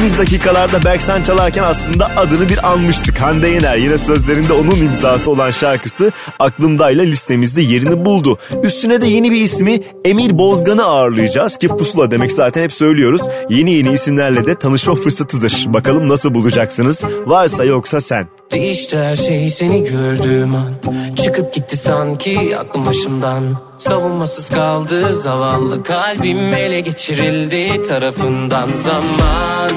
Geçtiğimiz 0.00 0.26
dakikalarda 0.26 0.84
Berksan 0.84 1.22
çalarken 1.22 1.62
aslında 1.62 2.10
adını 2.16 2.48
bir 2.48 2.70
anmıştık. 2.70 3.20
Hande 3.20 3.48
Yener 3.48 3.76
yine 3.76 3.98
sözlerinde 3.98 4.52
onun 4.52 4.76
imzası 4.76 5.30
olan 5.30 5.50
şarkısı 5.50 6.12
aklımdayla 6.38 7.04
listemizde 7.04 7.62
yerini 7.62 8.04
buldu. 8.04 8.38
Üstüne 8.62 9.00
de 9.00 9.06
yeni 9.06 9.30
bir 9.30 9.40
ismi 9.40 9.80
Emir 10.04 10.38
Bozgan'ı 10.38 10.84
ağırlayacağız 10.84 11.56
ki 11.56 11.68
pusula 11.68 12.10
demek 12.10 12.32
zaten 12.32 12.62
hep 12.62 12.72
söylüyoruz. 12.72 13.22
Yeni 13.50 13.72
yeni 13.72 13.92
isimlerle 13.92 14.46
de 14.46 14.54
tanışma 14.54 14.94
fırsatıdır. 14.94 15.64
Bakalım 15.66 16.08
nasıl 16.08 16.34
bulacaksınız? 16.34 17.04
Varsa 17.26 17.64
yoksa 17.64 18.00
sen. 18.00 18.39
Değişti 18.52 18.98
her 18.98 19.16
şey 19.16 19.50
seni 19.50 19.84
gördüğüm 19.84 20.54
an. 20.54 20.72
Çıkıp 21.16 21.54
gitti 21.54 21.76
sanki 21.76 22.56
aklım 22.58 22.86
başımdan. 22.86 23.42
Savunmasız 23.78 24.50
kaldı 24.50 25.14
zavallı 25.14 25.82
kalbim 25.82 26.38
ele 26.38 26.80
geçirildi 26.80 27.82
tarafından. 27.82 28.68
Zaman 28.74 29.70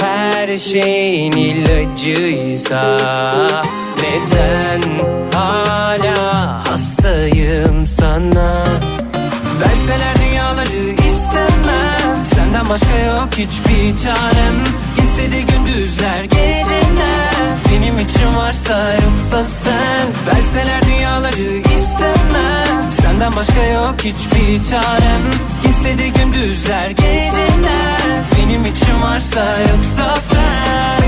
her 0.00 0.58
şeyin 0.58 1.32
ilacıysa 1.32 2.98
Neden 3.96 4.82
hala 5.32 6.62
hastayım 6.68 7.86
sana? 7.86 8.64
Verseler 9.60 10.14
dünyaları 10.14 10.90
istemem 11.08 12.24
Senden 12.34 12.68
başka 12.68 12.98
yok 13.06 13.28
hiçbir 13.32 14.04
çarem. 14.04 14.54
Gitse 14.96 15.32
de 15.32 15.40
gündüzler 15.40 16.24
geceler 16.24 17.69
Benim 17.90 18.04
için 18.08 18.36
varsa 18.36 18.92
yoksa 18.92 19.44
sen. 19.44 20.06
Verseler 20.26 20.82
dünyaları 20.82 21.56
istemem. 21.74 22.90
Senden 23.02 23.36
başka 23.36 23.64
yok 23.64 23.94
hiçbir 23.98 24.70
çarem. 24.70 25.22
Gitse 25.62 25.98
de 25.98 26.08
gündüzler 26.08 26.90
geceler. 26.90 28.00
Benim 28.36 28.66
için 28.66 29.02
varsa 29.02 29.44
yoksa 29.60 30.20
sen. 30.20 31.02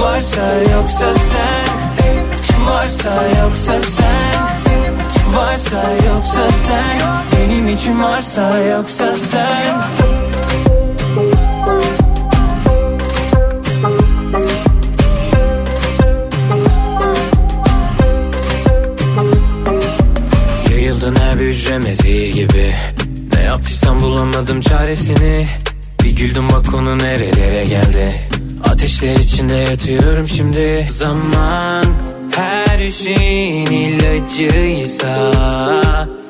Varsa 0.00 0.54
yoksa 0.76 1.14
sen. 1.14 1.76
Varsa 2.68 3.22
yoksa 3.42 3.80
sen. 3.80 4.46
Varsa 5.36 5.82
yoksa 6.06 6.52
sen. 6.66 7.00
Benim 7.36 7.68
için 7.68 8.02
varsa 8.02 8.58
yoksa 8.58 9.12
sen 9.12 10.23
Yayıldın 21.04 21.20
her 21.20 21.40
bir 21.40 21.44
hücreme 21.44 21.94
zehir 21.94 22.34
gibi. 22.34 22.74
Ne 23.34 23.40
yaptıysam 23.40 24.02
bulamadım 24.02 24.60
çaresini. 24.60 25.48
Bir 26.02 26.16
güldüm 26.16 26.50
bak 26.50 26.66
konu 26.70 26.98
nerelere 26.98 27.64
geldi. 27.64 28.14
Ateşler 28.64 29.16
içinde 29.16 29.54
yatıyorum 29.54 30.28
şimdi. 30.28 30.86
Zaman 30.90 31.84
her 32.36 32.90
şeyin 32.90 33.66
ilacıysa 33.66 35.32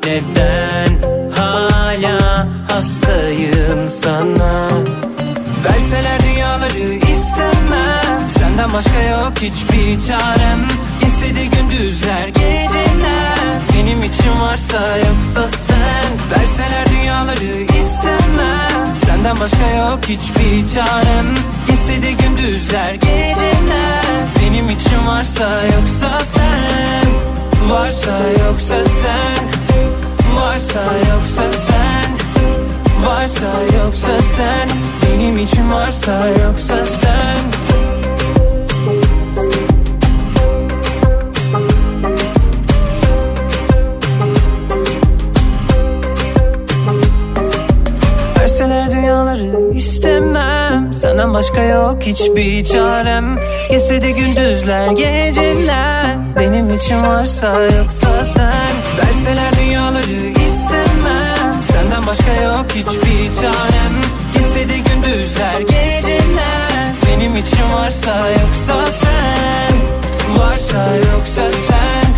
Neden 0.07 0.99
hala 1.37 2.49
hastayım 2.71 3.89
sana? 4.03 4.69
Verseler 5.65 6.19
dünyaları 6.23 6.95
istemem. 6.95 8.29
Senden 8.39 8.73
başka 8.73 9.03
yok 9.03 9.33
hiçbir 9.41 10.09
çarem. 10.09 10.69
Gelse 11.01 11.37
de 11.37 11.45
gündüzler 11.45 12.29
geceler 12.29 13.44
için 14.05 14.41
varsa 14.41 14.97
yoksa 14.97 15.49
sen. 15.57 16.05
Verseler 16.31 16.87
dünyaları 16.87 17.63
istemem. 17.79 18.95
Senden 19.07 19.41
başka 19.41 19.77
yok 19.77 19.99
hiçbir 20.09 20.75
çarem. 20.75 21.35
Gelse 21.69 22.03
de 22.03 22.13
gündüzler 22.13 22.95
geceler. 22.95 24.05
Benim 24.41 24.71
için 24.71 25.07
varsa 25.07 25.49
yoksa 25.63 26.21
sen. 26.25 27.07
Varsa 27.71 28.19
yoksa 28.47 28.85
sen. 28.85 29.45
Varsa 30.37 30.83
yoksa 31.15 31.51
sen. 31.51 32.11
Varsa 33.07 33.79
yoksa 33.85 34.23
sen. 34.37 34.69
Benim 35.03 35.39
için 35.39 35.73
varsa 35.73 36.29
yoksa 36.29 36.87
sen 36.87 37.64
Senden 51.05 51.35
başka 51.35 51.63
yok 51.63 52.03
hiçbir 52.03 52.65
çarem. 52.65 53.39
Gelse 53.71 54.03
de 54.03 54.11
gündüzler 54.11 54.87
geceler. 54.91 56.17
Benim 56.37 56.75
için 56.75 57.03
varsa 57.03 57.63
yoksa 57.63 58.25
sen. 58.25 58.71
Verseler 58.99 59.53
dünyaları 59.61 60.31
istemem. 60.31 61.55
Senden 61.73 62.07
başka 62.07 62.43
yok 62.43 62.67
hiçbir 62.75 63.41
çarem. 63.43 63.95
Gelse 64.35 64.69
de 64.69 64.79
gündüzler 64.79 65.61
geceler. 65.61 66.93
Benim 67.07 67.37
için 67.37 67.73
varsa 67.75 68.29
yoksa 68.29 68.93
sen. 68.93 69.75
Varsa 70.39 70.97
yoksa 70.97 71.51
sen. 71.51 72.15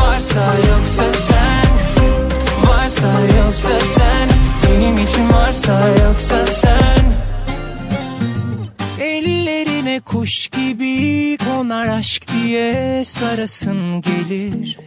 Varsa 0.00 0.44
yoksa 0.70 1.12
sen. 1.12 1.66
Varsa 2.70 3.08
yoksa 3.38 3.86
sen. 3.94 4.28
Benim 4.62 4.94
için 4.98 5.32
varsa 5.32 5.88
yoksa 5.88 5.97
Kuş 10.04 10.48
gibi 10.48 11.36
konar 11.36 11.88
aşk 11.88 12.26
diye 12.32 13.04
sarasın 13.04 14.02
gelir. 14.02 14.78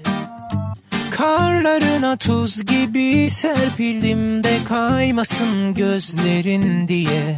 Karlarına 1.12 2.18
tuz 2.18 2.66
gibi 2.66 3.30
serpildim 3.30 4.44
de 4.44 4.58
kaymasın 4.70 5.74
gözlerin 5.74 6.88
diye. 6.88 7.38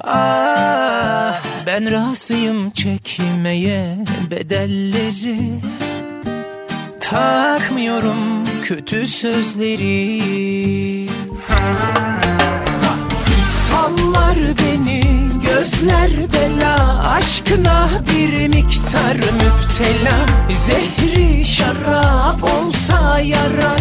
Ah 0.00 1.42
ben 1.66 1.92
razıyım 1.92 2.70
çekmeye 2.70 3.96
bedelleri. 4.30 5.60
Takmıyorum 7.00 8.44
kötü 8.62 9.06
sözleri. 9.06 10.20
Sallar 13.70 14.36
beni 14.36 15.05
gözler 15.66 16.10
bela 16.32 17.02
Aşkına 17.10 17.88
bir 18.08 18.48
miktar 18.48 19.14
müptela. 19.14 20.26
Zehri 20.50 21.44
şarap 21.44 22.44
olsa 22.44 23.20
yarar 23.20 23.80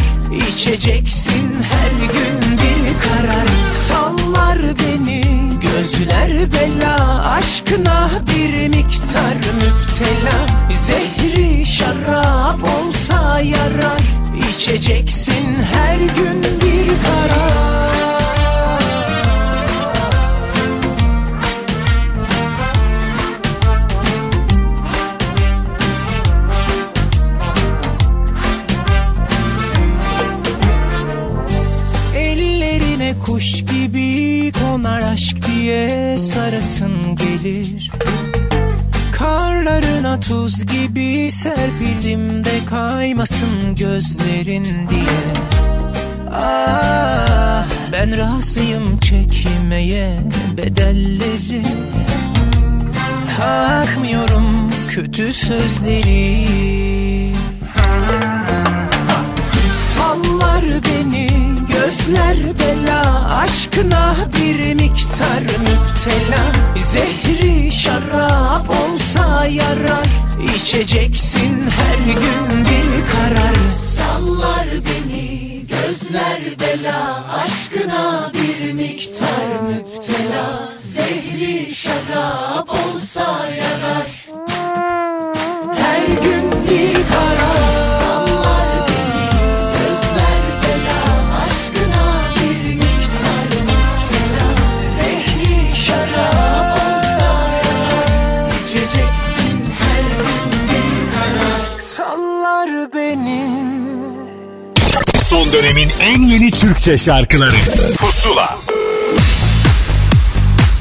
İçeceksin 0.50 1.56
her 1.72 1.92
gün 1.92 2.58
bir 2.58 3.00
karar. 3.00 3.48
Sallar 3.88 4.60
beni 4.60 5.24
gözler 5.62 6.32
bela 6.52 7.26
Aşkına 7.32 8.10
bir 8.28 8.68
miktar 8.68 9.36
müptela. 9.36 10.48
Zehri 10.72 11.66
şarap 11.66 12.64
olsa 12.64 13.40
yarar 13.40 14.02
İçeceksin 14.52 15.58
her 15.74 15.98
gün 15.98 16.44
bir 16.44 16.88
karar 16.88 17.95
Ellerine 33.06 33.20
kuş 33.26 33.66
gibi 33.66 34.52
konar 34.52 35.02
aşk 35.02 35.38
diye 35.48 36.18
sarasın 36.18 37.16
gelir. 37.16 37.92
Karlarına 39.12 40.20
tuz 40.20 40.66
gibi 40.66 41.32
serpildim 41.32 42.46
de 42.46 42.66
kaymasın 42.70 43.76
gözlerin 43.76 44.66
diye. 44.90 45.24
Ah 46.32 47.66
ben 47.92 48.18
razıyım 48.18 49.00
çekmeye 49.00 50.20
bedelleri. 50.58 51.64
Takmıyorum 53.38 54.70
kötü 54.90 55.34
sözleri. 55.34 56.48
Sallar 59.96 60.64
beni 60.64 61.35
gözler 61.96 62.38
bela 62.60 63.30
Aşkına 63.36 64.16
bir 64.36 64.74
miktar 64.74 65.42
müptela. 65.42 66.52
Zehri 66.78 67.72
şarap 67.72 68.70
olsa 68.70 69.46
yarar 69.46 70.08
İçeceksin 70.56 71.70
her 71.70 71.98
gün 71.98 72.60
bir 72.66 73.06
karar. 73.12 73.56
Sallar 73.98 74.68
beni 74.72 75.62
gözler 75.68 76.42
bela 76.60 77.24
Aşkına 77.44 78.32
bir 78.34 78.74
miktar 78.74 79.62
müptela. 79.68 80.70
Zehri 80.82 81.72
şarap 81.76 82.70
olsa 82.70 83.48
yarar. 83.48 84.26
Her 85.78 86.08
gün 86.08 86.52
bir 86.70 86.94
karar 86.94 87.55
dönemin 105.56 105.90
en 106.02 106.22
yeni 106.22 106.52
Türkçe 106.52 106.98
şarkıları 106.98 107.56
Pusula 107.98 108.58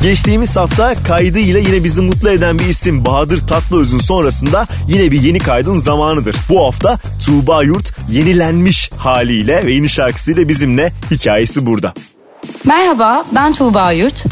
Geçtiğimiz 0.02 0.56
hafta 0.56 0.94
kaydı 0.94 1.38
ile 1.38 1.60
yine 1.60 1.84
bizi 1.84 2.02
mutlu 2.02 2.30
eden 2.30 2.58
bir 2.58 2.64
isim 2.64 3.04
Bahadır 3.04 3.38
Tatlıöz'ün 3.38 3.98
sonrasında 3.98 4.66
yine 4.88 5.10
bir 5.10 5.22
yeni 5.22 5.38
kaydın 5.38 5.76
zamanıdır. 5.76 6.36
Bu 6.48 6.66
hafta 6.66 6.98
Tuğba 7.26 7.62
Yurt 7.62 7.92
yenilenmiş 8.10 8.90
haliyle 8.96 9.66
ve 9.66 9.72
yeni 9.72 9.88
şarkısıyla 9.88 10.48
bizimle 10.48 10.92
hikayesi 11.10 11.66
burada. 11.66 11.94
Merhaba 12.64 13.24
ben 13.34 13.52
Tuğba 13.52 13.92
Yurt. 13.92 14.24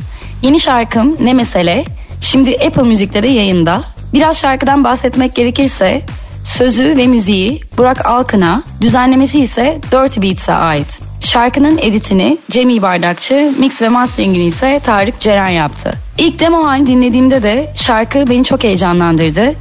Yeni 0.43 0.61
şarkım 0.61 1.17
Ne 1.21 1.33
Mesele 1.33 1.85
şimdi 2.21 2.59
Apple 2.67 2.83
Müzik'te 2.83 3.23
de 3.23 3.29
yayında. 3.29 3.85
Biraz 4.13 4.41
şarkıdan 4.41 4.85
bahsetmek 4.85 5.35
gerekirse 5.35 6.03
sözü 6.45 6.97
ve 6.97 7.07
müziği 7.07 7.61
Burak 7.79 8.07
Alkın'a, 8.07 8.63
düzenlemesi 8.81 9.41
ise 9.41 9.79
Dirty 9.93 10.21
Beats'e 10.21 10.53
ait. 10.53 11.01
Şarkının 11.21 11.79
editini 11.79 12.39
Cemil 12.51 12.83
Bardakçı, 12.83 13.53
mix 13.59 13.83
ve 13.83 13.89
masteringini 13.89 14.45
ise 14.45 14.81
Tarık 14.85 15.21
Ceren 15.21 15.49
yaptı. 15.49 15.91
İlk 16.19 16.41
demo 16.41 16.65
halini 16.65 16.87
dinlediğimde 16.87 17.43
de 17.43 17.73
şarkı 17.75 18.31
beni 18.31 18.45
çok 18.45 18.65
heyecanlandırdı. 18.65 19.55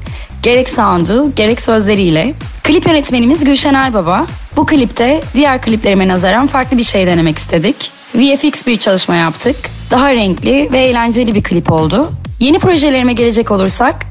Gerek 0.44 0.70
sound'u 0.70 1.32
gerek 1.36 1.62
sözleriyle. 1.62 2.34
Klip 2.64 2.88
yönetmenimiz 2.88 3.44
Gülşen 3.44 3.74
Aybaba. 3.74 4.26
Bu 4.56 4.66
klipte 4.66 5.22
diğer 5.34 5.62
kliplerime 5.62 6.08
nazaran 6.08 6.48
farklı 6.48 6.78
bir 6.78 6.84
şey 6.84 7.08
denemek 7.08 7.38
istedik. 7.38 7.92
VFX 8.16 8.68
bir 8.68 8.78
çalışma 8.78 9.16
yaptık. 9.16 9.56
Daha 9.92 10.14
renkli 10.14 10.70
ve 10.72 10.80
eğlenceli 10.80 11.36
bir 11.36 11.44
klip 11.44 11.72
oldu. 11.72 12.12
Yeni 12.40 12.60
projelerime 12.60 13.14
gelecek 13.14 13.52
olursak 13.52 14.06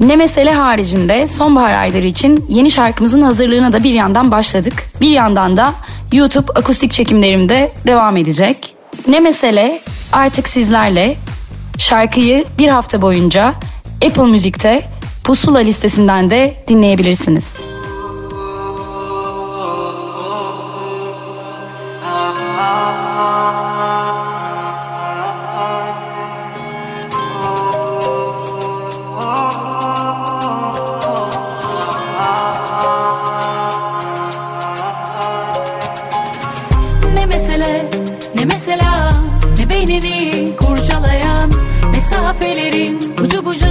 ne 0.00 0.16
mesele 0.16 0.52
haricinde 0.52 1.26
sonbahar 1.26 1.74
ayları 1.74 2.06
için 2.06 2.44
yeni 2.48 2.70
şarkımızın 2.70 3.22
hazırlığına 3.22 3.72
da 3.72 3.84
bir 3.84 3.94
yandan 3.94 4.30
başladık. 4.30 4.74
Bir 5.00 5.10
yandan 5.10 5.56
da 5.56 5.74
YouTube 6.12 6.52
akustik 6.54 6.92
çekimlerimde 6.92 7.72
devam 7.86 8.16
edecek. 8.16 8.74
Ne 9.08 9.20
mesele 9.20 9.80
artık 10.12 10.48
sizlerle. 10.48 11.16
Şarkıyı 11.78 12.44
bir 12.58 12.70
hafta 12.70 13.02
boyunca 13.02 13.54
Apple 14.06 14.26
Müzik'te 14.26 14.82
Pusula 15.24 15.58
listesinden 15.58 16.30
de 16.30 16.64
dinleyebilirsiniz. 16.68 17.54
Ne 38.34 38.44
mesela? 38.44 39.10
Ne 39.58 39.68
beynini 39.68 40.56
kurcalayan 40.56 41.50
mesafelerin 41.90 43.14
ucu 43.22 43.44
bucu? 43.44 43.66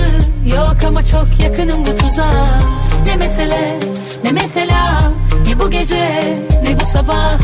Yok 0.56 0.76
ama 0.88 1.06
çok 1.06 1.40
yakınım 1.40 1.86
bu 1.86 1.96
tuzağa 1.96 2.60
ne 3.06 3.16
mesele? 3.16 3.80
Ne 4.24 4.32
mesela? 4.32 5.12
Ne 5.48 5.60
bu 5.60 5.70
gece? 5.70 6.38
Ne 6.64 6.80
bu 6.80 6.86
sabah? 6.86 7.38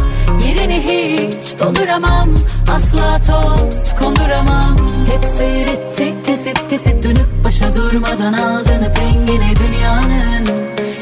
Yerini 0.48 0.82
hiç 0.82 1.60
dolduramam. 1.60 2.30
Asla 2.76 3.20
toz 3.20 3.96
konduramam. 4.00 4.78
Hep 5.12 5.26
seyrettik 5.26 6.26
kesit 6.26 6.70
kesit 6.70 7.04
dönüp 7.04 7.44
başa 7.44 7.74
durmadan 7.74 8.34
aldanıp 8.34 9.00
rengine 9.00 9.54
dünyanın. 9.60 10.48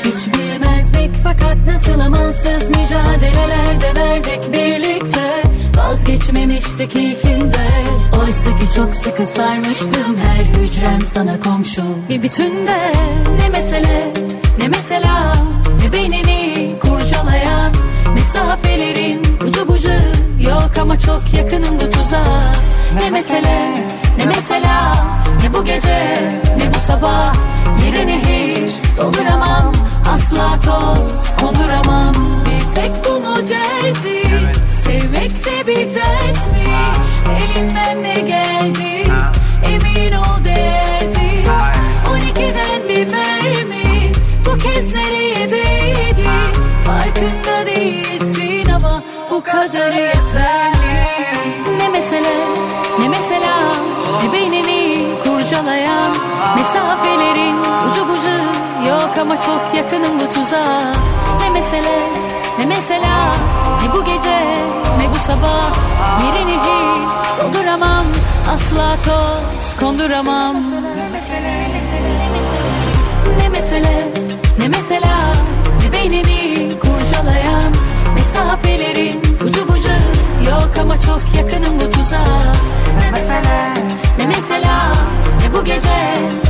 Hiç 0.06 0.34
bilmezdik 0.34 1.12
fakat 1.24 1.58
nasıl 1.68 2.00
amansız 2.00 2.70
mücadelelerde 2.70 3.96
verdik 3.96 4.54
birlikte 4.54 5.47
Vazgeçmemiştik 5.78 6.96
ilkinde. 6.96 7.68
Oysa 8.22 8.56
ki 8.56 8.74
çok 8.76 8.96
sıkı 8.96 9.24
sarmıştım 9.26 10.18
her 10.18 10.44
hücrem 10.44 11.02
sana 11.02 11.40
komşu. 11.40 11.82
Bir 12.10 12.24
bütünde 12.24 12.94
ne 13.42 13.50
mesele 13.50 14.14
ne 14.60 14.68
mesela 14.68 15.34
ne 15.84 15.92
beynini 15.92 16.74
kurcalayan 16.80 17.74
Mesafelerin 18.16 19.22
ucu 19.48 19.68
bucu 19.68 19.90
yok 20.40 20.72
ama 20.82 21.00
çok 21.00 21.34
yakınım 21.34 21.76
bu 21.76 21.90
tuzağa 21.90 22.54
Ne 23.04 23.10
mesele 23.10 23.74
ne 24.18 24.26
mesela 24.26 24.94
ne 25.44 25.54
bu 25.54 25.66
gece 25.66 26.20
ne 26.58 26.74
bu 26.74 26.80
sabah. 26.80 27.34
Yerini 27.86 28.22
hiç 28.22 28.98
dolduramam 28.98 29.72
asla 30.14 30.58
toz 30.58 31.36
konduramam. 31.42 32.16
Bir 32.46 32.76
tek 32.76 32.92
bu 33.06 33.20
mu 33.20 33.38
derdi 33.50 34.27
sevmek 34.88 35.46
de 35.46 35.68
bir 35.68 35.96
dertmiş. 35.96 37.08
Elinden 37.56 38.04
ne 38.04 38.20
geldi? 38.20 39.12
Emin 39.72 40.14
ol 40.14 40.44
değerdi 40.44 41.44
12'den 42.08 42.90
bir 42.90 43.12
mermi 43.12 44.12
bu 44.46 44.58
kez 44.58 44.94
nereye 44.94 45.52
değdi? 45.52 46.30
Farkında 46.86 47.66
değilsin 47.66 48.70
ama 48.70 49.04
bu 49.32 49.44
kadar 49.44 49.94
yeterli. 49.94 51.08
Ne 51.78 51.90
mesele 51.90 52.34
ne 53.00 53.10
mesela 53.10 53.74
ne 54.24 54.34
beynini 54.34 54.77
kurcalayan 55.48 56.12
Mesafelerin 56.56 57.58
ucu 57.90 58.08
bucu. 58.08 58.38
Yok 58.90 59.18
ama 59.22 59.42
çok 59.42 59.76
yakınım 59.78 60.20
bu 60.20 60.30
tuzağa. 60.30 60.94
Ne 61.42 61.50
mesele 61.50 62.00
ne 62.60 62.66
mesela 62.66 63.34
ne 63.82 63.94
bu 63.94 64.04
gece 64.04 64.40
ne 65.00 65.16
bu 65.16 65.20
sabah. 65.20 65.72
Yerini 66.26 66.52
hiç 66.52 67.38
dolduramam 67.38 68.06
asla 68.56 68.98
toz 68.98 69.76
konduramam. 69.80 70.56
Ne 73.38 73.50
mesele 73.50 74.08
ne 74.60 74.68
mesela 74.68 75.18
ne 75.84 75.92
beynini 75.92 76.72
kurcalayan 76.80 77.74
Mesafelerin 78.16 79.22
ucu 79.46 79.68
bucu 79.68 80.17
yok 80.50 80.70
ama 80.82 81.00
çok 81.00 81.22
yakınım 81.38 81.80
bu 81.80 81.90
tuzağa. 81.90 82.54
Ne 83.00 83.12
mesele? 83.12 83.74
Ne 84.18 84.28
mesela 84.28 84.94
ne 85.42 85.54
bu 85.54 85.64
gece? 85.64 85.98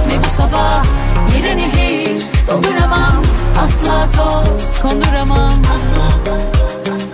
Ne 0.07 0.23
bu 0.23 0.29
sabah? 0.29 0.83
Yerini 1.35 1.65
hiç 1.65 2.47
dolduramam. 2.47 3.23
Asla 3.63 4.07
toz 4.07 4.81
konduramam. 4.81 5.61
asla 5.61 7.06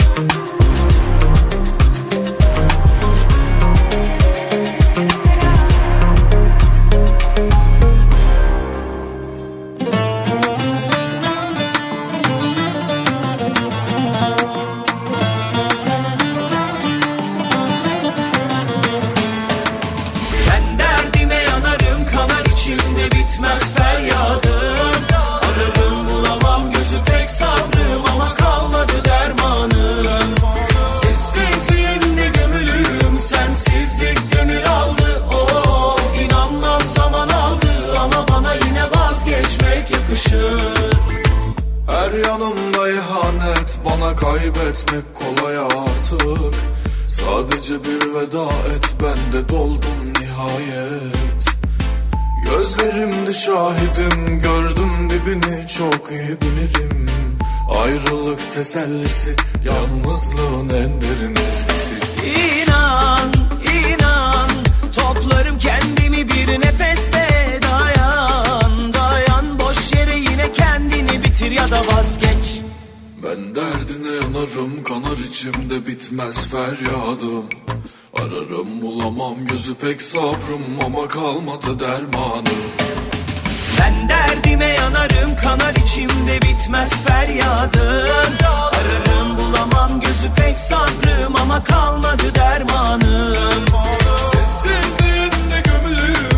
Her 42.14 42.20
yanımda 42.20 42.89
ihanet 42.89 43.80
bana 43.86 44.16
kaybetmek 44.16 45.03
kolay 45.16 45.57
artık. 45.57 46.55
Sadece 47.07 47.74
bir 47.84 48.14
veda 48.14 48.45
et 48.76 48.95
ben 49.03 49.34
de 49.34 49.49
doldum 49.49 50.14
nihayet. 50.20 51.45
Gözlerimde 52.45 53.34
şahidim 53.34 54.39
gördüm 54.39 55.09
dibini 55.09 55.68
çok 55.68 56.11
iyi 56.11 56.41
bilirim. 56.41 57.05
Ayrılık 57.84 58.51
tesellisi 58.51 59.36
yalnızlığın 59.66 60.70
en 60.70 61.01
derin 61.01 61.36
ezgisi. 61.36 61.93
İnan, 62.39 63.34
inan 63.89 64.49
Toplarım 64.95 65.57
kendimi 65.57 66.28
bir 66.28 66.61
nefeste 66.61 66.93
Ben 73.26 73.56
derdine 73.56 74.12
yanarım 74.16 74.84
kanar 74.84 75.18
içimde 75.18 75.88
bitmez 75.88 76.52
feryadım. 76.52 77.46
Ararım 78.14 78.82
bulamam 78.82 79.46
gözü 79.46 79.76
pek 79.76 80.02
sabrım 80.02 80.64
ama 80.86 81.08
kalmadı 81.08 81.80
dermanım. 81.80 82.64
Ben 83.80 84.10
derdime 84.10 84.66
yanarım 84.66 85.36
kanar 85.36 85.76
içimde 85.76 86.42
bitmez 86.42 86.92
feryadım. 87.04 88.34
Ararım 88.46 89.38
bulamam 89.38 90.00
gözü 90.00 90.34
pek 90.38 90.60
sabrım 90.60 91.36
ama 91.42 91.64
kalmadı 91.64 92.36
dermanım. 92.36 93.36
Sessizliğinde 94.32 95.62
gömülüyüm 95.66 96.33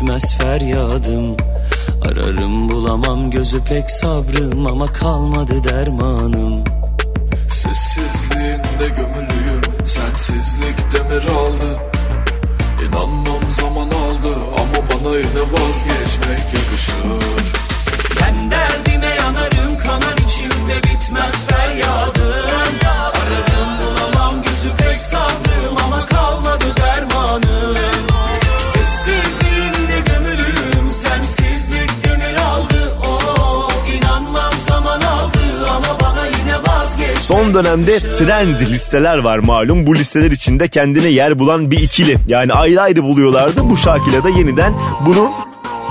bitmez 0.00 0.38
feryadım. 0.38 1.36
Ararım 2.02 2.68
bulamam 2.68 3.30
gözü 3.30 3.64
pek 3.64 3.90
sabrım 3.90 4.66
ama 4.66 4.92
kalmadı 4.92 5.64
dermanım. 5.64 6.64
Sessizliğinde 7.50 8.88
gömülüyüm 8.96 9.60
sensizlik 9.84 10.76
demir 10.92 11.22
aldı. 11.22 11.78
İnanmam 12.88 13.50
zaman 13.50 13.86
aldı 13.86 14.34
ama 14.54 14.88
bana 14.90 15.16
yine 15.16 15.42
vazgeçmek 15.42 16.54
yakışır. 16.54 17.44
Ben 18.20 18.50
derdime 18.50 19.06
yanarım 19.06 19.78
kanar 19.78 20.16
içimde 20.26 20.76
bitmez 20.76 21.46
feryadım. 21.46 22.32
Ararım 22.86 23.78
bulamam 23.80 24.42
gözü 24.42 24.76
pek 24.76 24.98
sabrım 24.98 25.29
dönemde 37.54 37.98
trend 37.98 38.58
listeler 38.58 39.18
var 39.18 39.38
malum. 39.38 39.86
Bu 39.86 39.94
listeler 39.94 40.30
içinde 40.30 40.68
kendine 40.68 41.08
yer 41.08 41.38
bulan 41.38 41.70
bir 41.70 41.78
ikili. 41.78 42.18
Yani 42.26 42.52
ayrı 42.52 42.82
ayrı 42.82 43.02
buluyorlardı. 43.02 43.70
Bu 43.70 43.76
şarkıyla 43.76 44.24
da 44.24 44.28
yeniden 44.28 44.72
bunu 45.06 45.30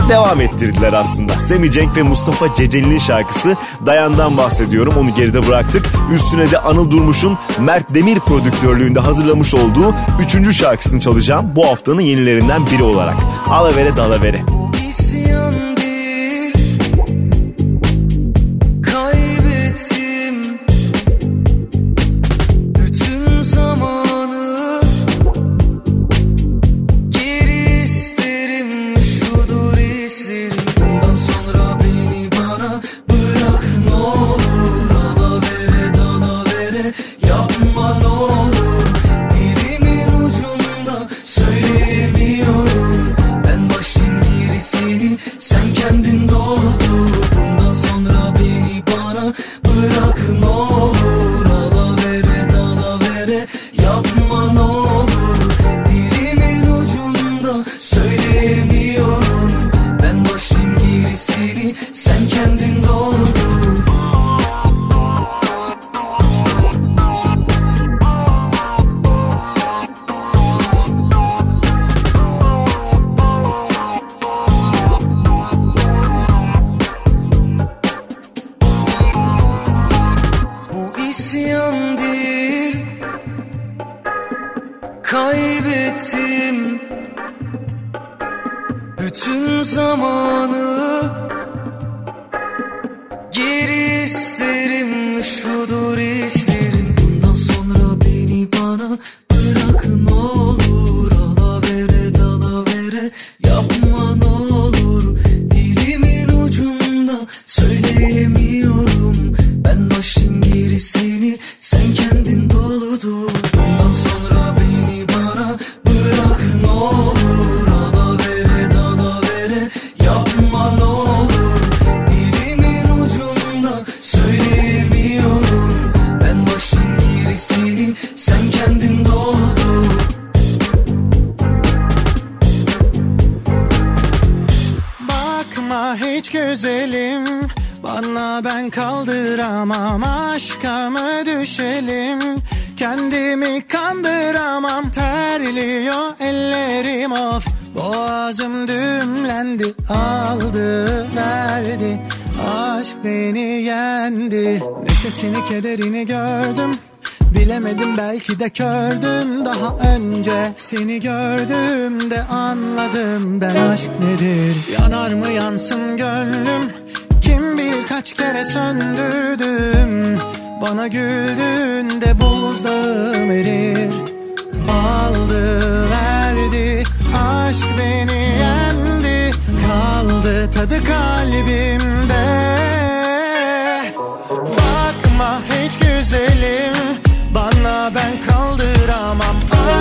devam 0.10 0.42
ettirdiler 0.42 0.94
aslında. 0.94 1.34
Semi 1.34 1.72
Cenk 1.72 1.98
ve 1.98 2.02
Mustafa 2.02 2.56
Ceceli'nin 2.56 3.00
şarkısı 3.00 3.56
Dayan'dan 3.86 4.38
bahsediyorum. 4.38 4.94
Onu 5.00 5.16
geride 5.16 5.48
bıraktık. 5.48 5.86
Üstüne 6.16 6.52
de 6.52 6.60
Anıl 6.60 6.92
Durmuş'un 6.92 7.38
Mert 7.60 7.94
Demir 7.94 8.20
prodüktörlüğünde 8.20 9.00
hazırlamış 9.00 9.54
olduğu 9.54 9.96
üçüncü 10.26 10.54
şarkısını 10.54 11.00
çalacağım. 11.00 11.52
Bu 11.56 11.68
haftanın 11.68 12.02
yenilerinden 12.02 12.62
biri 12.72 12.84
olarak. 12.84 13.16
Alavere 13.50 13.98
Dalavere. 13.98 14.20
Dalavere. 14.20 14.59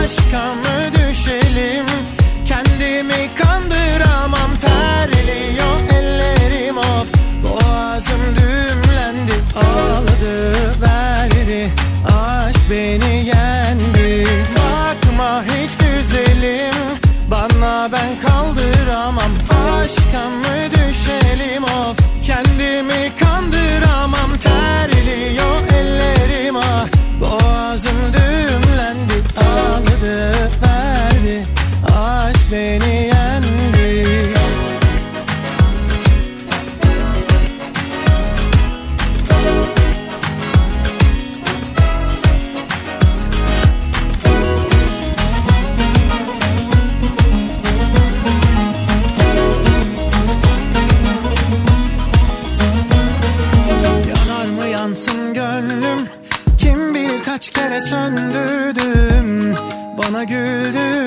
aşka 0.09 0.55
mı 0.55 0.93
düşelim? 0.93 1.87
Kendimi 2.47 3.31
kandıramam. 3.35 4.51
Terliyor 4.61 5.81
ellerim 5.93 6.79
of. 6.79 7.13
Boğazım 7.45 8.21
düğümlendi 8.37 9.33
ağladı 9.57 10.53
verdi. 10.83 11.71
Aşk 12.15 12.61
beni 12.71 13.27
yendi. 13.27 14.27
Bakma 14.57 15.45
hiç 15.45 15.77
güzelim. 15.77 16.75
Bana 17.31 17.89
ben 17.93 18.29
kaldıramam. 18.29 19.33
Aşka 19.51 20.31
mı 20.31 20.58
söndürdüm 57.81 59.55
Bana 59.99 60.25
güldün. 60.25 60.98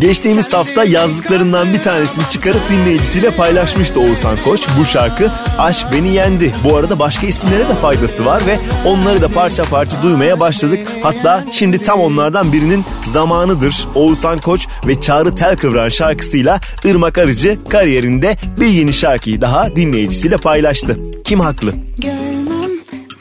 Geçtiğimiz 0.00 0.54
hafta 0.54 0.84
yazdıklarından 0.84 1.72
bir 1.72 1.82
tanesini 1.82 2.28
çıkarıp 2.28 2.60
dinleyicisiyle 2.70 3.30
paylaşmıştı 3.30 4.00
Oğuzhan 4.00 4.36
Koç. 4.44 4.66
Bu 4.78 4.84
şarkı 4.84 5.30
Aşk 5.58 5.86
Beni 5.92 6.14
Yendi. 6.14 6.54
Bu 6.64 6.76
arada 6.76 6.98
başka 6.98 7.26
isimlere 7.26 7.68
de 7.68 7.74
faydası 7.74 8.24
var 8.24 8.42
ve 8.46 8.58
onları 8.86 9.20
da 9.20 9.28
parça 9.28 9.64
parça 9.64 10.02
duymaya 10.02 10.40
başladık. 10.40 10.78
Hatta 11.02 11.44
şimdi 11.52 11.78
tam 11.78 12.00
onlardan 12.00 12.52
birinin 12.52 12.84
zamanıdır. 13.04 13.88
Oğuzhan 13.94 14.38
Koç 14.38 14.66
ve 14.86 15.00
Çağrı 15.00 15.34
Telkıvran 15.34 15.88
şarkısıyla 15.88 16.60
Irmak 16.84 17.18
Arıcı 17.18 17.58
kariyerinde 17.68 18.36
bir 18.60 18.66
yeni 18.66 18.92
şarkıyı 18.92 19.40
daha 19.40 19.76
dinleyicisiyle 19.76 20.36
paylaştı. 20.36 20.96
Kim 21.24 21.40
haklı? 21.40 21.74
Görmem 21.98 22.70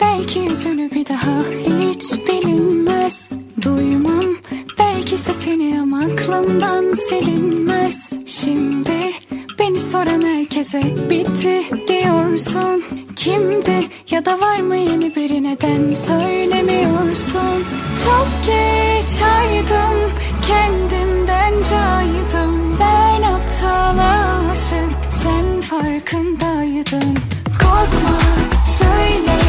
belki 0.02 0.40
yüzünü 0.40 0.92
bir 0.92 1.06
daha 1.10 1.44
hiç 1.66 2.28
bilinmez 2.28 3.22
Duymam 3.62 4.36
belki 4.96 5.18
sesini 5.18 5.82
ama 5.82 6.00
aklımdan 6.00 6.94
silinmez. 6.94 8.10
Şimdi 8.26 9.12
beni 9.60 9.80
soran 9.80 10.22
herkese 10.22 10.82
bitti 11.10 11.62
diyorsun. 11.88 12.84
Kimdi 13.16 13.80
ya 14.12 14.26
da 14.26 14.40
var 14.40 14.60
mı 14.60 14.76
yeni 14.76 15.16
biri? 15.16 15.44
Neden 15.44 15.94
söylemiyorsun? 15.94 17.64
Çok 18.04 18.28
geç 18.46 19.22
aydım 19.22 20.12
kendimden 20.48 21.54
caydım. 21.70 22.78
Ben 22.80 23.22
aptal 23.22 23.98
aşık 24.52 24.98
sen 25.10 25.62
farkındaydın. 25.62 27.18
Korkma 27.46 28.20
söyle 28.66 29.49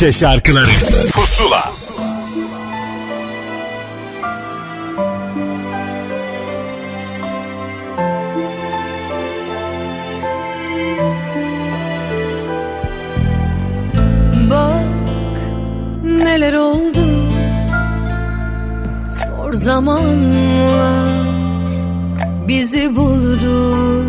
Türkçe 0.00 0.18
şarkıları. 0.18 0.70
Pusula. 1.12 1.72
Bak 14.50 14.72
neler 16.04 16.52
oldu. 16.52 16.98
Zor 19.26 19.52
zamanlar 19.52 21.24
bizi 22.48 22.96
buldu 22.96 23.99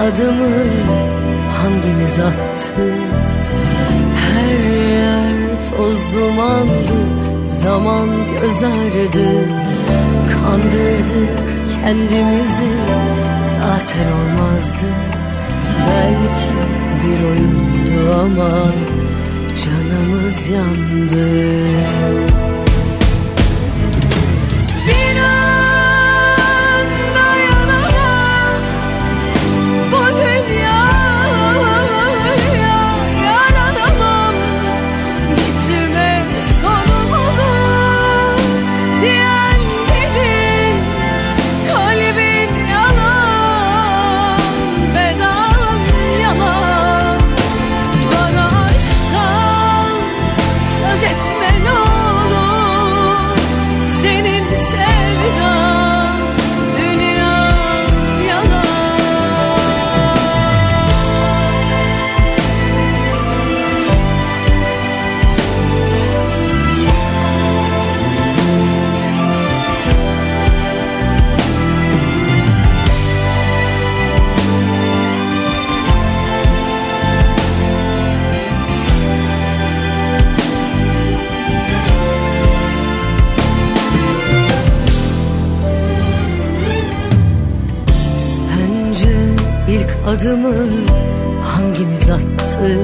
adımı 0.00 0.50
hangimiz 1.52 2.20
attı? 2.20 2.94
Her 4.16 4.80
yer 4.80 5.34
toz 5.70 6.14
dumandı 6.14 7.00
Zaman 7.46 8.08
göz 8.40 8.62
ağrıdı 8.62 9.28
Kandırdık 10.32 11.30
kendimizi 11.74 12.70
Zaten 13.42 14.06
olmazdı. 14.12 14.86
Belki 15.86 16.52
bir 17.02 17.24
oyundu 17.28 18.20
ama 18.22 18.50
Canımız 19.64 20.48
yandı 20.48 21.50
adımı 90.20 90.54
hangimiz 91.44 92.10
attı? 92.10 92.78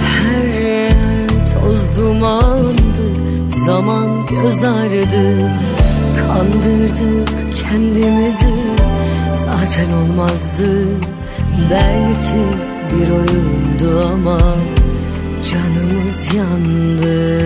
Her 0.00 0.60
yer 0.62 1.28
toz 1.52 1.96
dumandı 1.98 3.20
Zaman 3.66 4.26
göz 4.26 4.64
ağrıdı. 4.64 5.50
Kandırdık 6.18 7.28
kendimizi 7.62 8.54
Zaten 9.32 9.90
olmazdı. 9.90 10.88
Belki 11.70 12.42
bir 12.92 13.10
oyundu 13.10 14.08
ama 14.12 14.40
Canımız 15.50 16.34
yandı 16.34 17.40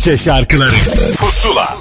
Türkçe 0.00 0.24
şarkıları 0.24 0.70
Pusula 1.18 1.76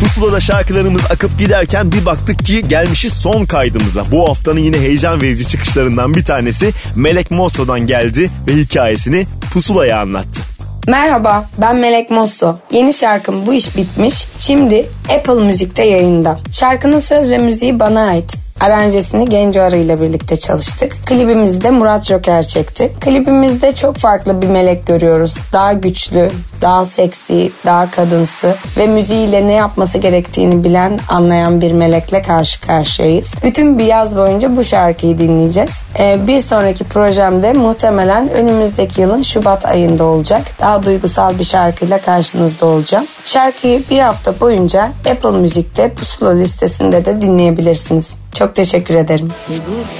Pusula'da 0.00 0.40
şarkılarımız 0.40 1.02
akıp 1.10 1.38
giderken 1.38 1.92
bir 1.92 2.06
baktık 2.06 2.46
ki 2.46 2.68
gelmişiz 2.68 3.12
son 3.12 3.44
kaydımıza. 3.44 4.04
Bu 4.10 4.28
haftanın 4.28 4.60
yine 4.60 4.78
heyecan 4.78 5.22
verici 5.22 5.48
çıkışlarından 5.48 6.14
bir 6.14 6.24
tanesi 6.24 6.70
Melek 6.96 7.30
Mosso'dan 7.30 7.80
geldi 7.80 8.30
ve 8.48 8.52
hikayesini 8.52 9.26
Pusula'ya 9.52 10.00
anlattı. 10.00 10.42
Merhaba 10.86 11.48
ben 11.58 11.76
Melek 11.76 12.10
Mosso. 12.10 12.58
Yeni 12.72 12.92
şarkım 12.92 13.46
Bu 13.46 13.54
iş 13.54 13.76
Bitmiş 13.76 14.26
şimdi 14.38 14.86
Apple 15.18 15.44
Müzik'te 15.44 15.84
yayında. 15.84 16.40
Şarkının 16.52 16.98
söz 16.98 17.30
ve 17.30 17.38
müziği 17.38 17.80
bana 17.80 18.06
ait. 18.06 18.37
Aranjesini 18.60 19.24
Genco 19.24 19.60
Arı 19.60 19.76
ile 19.76 20.00
birlikte 20.00 20.36
çalıştık. 20.36 20.96
Klibimizde 21.06 21.70
Murat 21.70 22.04
Joker 22.04 22.42
çekti. 22.42 22.92
Klibimizde 23.00 23.74
çok 23.74 23.96
farklı 23.96 24.42
bir 24.42 24.46
melek 24.46 24.86
görüyoruz. 24.86 25.34
Daha 25.52 25.72
güçlü, 25.72 26.30
daha 26.60 26.84
seksi, 26.84 27.52
daha 27.64 27.90
kadınsı 27.90 28.54
ve 28.76 28.86
müziğiyle 28.86 29.46
ne 29.46 29.52
yapması 29.52 29.98
gerektiğini 29.98 30.64
bilen, 30.64 31.00
anlayan 31.08 31.60
bir 31.60 31.72
melekle 31.72 32.22
karşı 32.22 32.60
karşıyayız. 32.60 33.34
Bütün 33.44 33.78
bir 33.78 33.84
yaz 33.84 34.16
boyunca 34.16 34.56
bu 34.56 34.64
şarkıyı 34.64 35.18
dinleyeceğiz. 35.18 35.82
Ee, 35.98 36.26
bir 36.26 36.40
sonraki 36.40 36.84
projemde 36.84 37.52
muhtemelen 37.52 38.30
önümüzdeki 38.30 39.00
yılın 39.00 39.22
Şubat 39.22 39.66
ayında 39.66 40.04
olacak. 40.04 40.42
Daha 40.60 40.82
duygusal 40.82 41.38
bir 41.38 41.44
şarkıyla 41.44 42.00
karşınızda 42.00 42.66
olacağım. 42.66 43.06
Şarkıyı 43.24 43.82
bir 43.90 43.98
hafta 43.98 44.40
boyunca 44.40 44.90
Apple 45.10 45.30
Müzik'te 45.30 45.94
Pusula 45.94 46.30
listesinde 46.30 47.04
de 47.04 47.22
dinleyebilirsiniz. 47.22 48.14
Çok 48.34 48.54
teşekkür 48.54 48.94
ederim. 48.94 49.32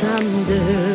Sandım 0.01 0.88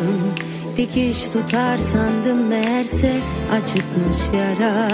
Dikiş 0.76 1.26
tutar 1.26 1.78
sandım 1.78 2.46
meğerse. 2.46 3.20
Acıtmış 3.52 4.16
yara. 4.38 4.88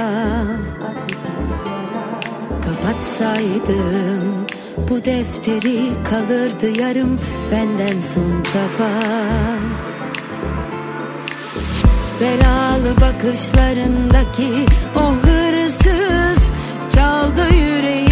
Kapatsaydım 2.65 4.47
bu 4.91 5.05
defteri 5.05 6.03
kalırdı 6.05 6.81
yarım 6.83 7.19
benden 7.53 8.01
son 8.01 8.43
çaba 8.43 8.91
Belalı 12.21 13.01
bakışlarındaki 13.01 14.67
o 14.97 15.13
hırsız 15.13 16.51
çaldı 16.97 17.55
yüreğimi 17.55 18.10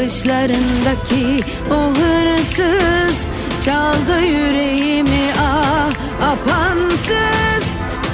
bakışlarındaki 0.00 1.40
o 1.70 1.94
hırsız 1.94 3.28
çaldı 3.64 4.20
yüreğimi 4.20 5.32
ah 5.40 5.90
apansız. 6.22 7.64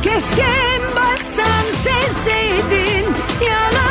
Keşke 0.03 0.47
baştan 0.97 1.65
sevseydin 1.85 3.05
yalansız 3.47 3.86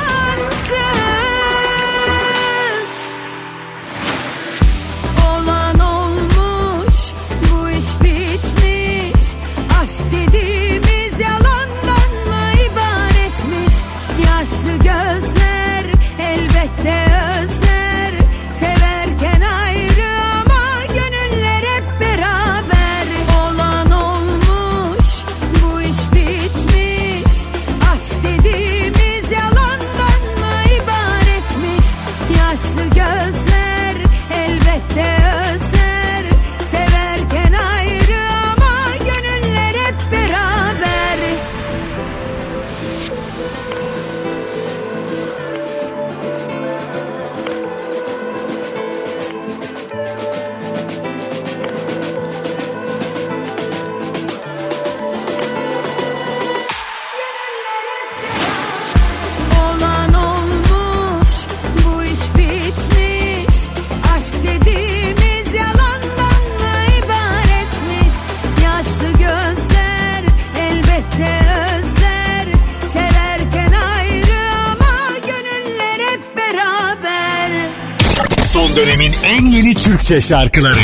dönemin 78.95 79.13
en 79.23 79.45
yeni 79.45 79.73
Türkçe 79.73 80.21
şarkıları 80.21 80.79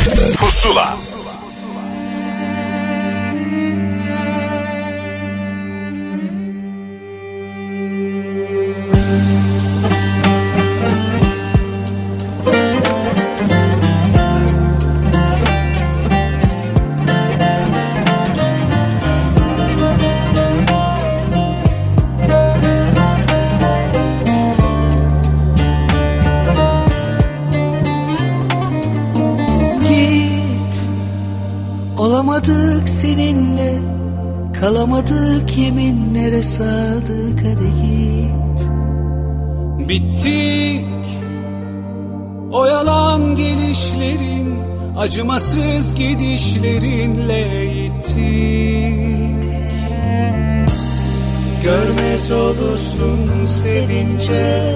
Acımasız 45.11 45.95
gidişlerinle 45.95 47.65
gittik 47.65 48.15
Görmez 51.63 52.31
olursun 52.31 53.45
sevince 53.45 54.75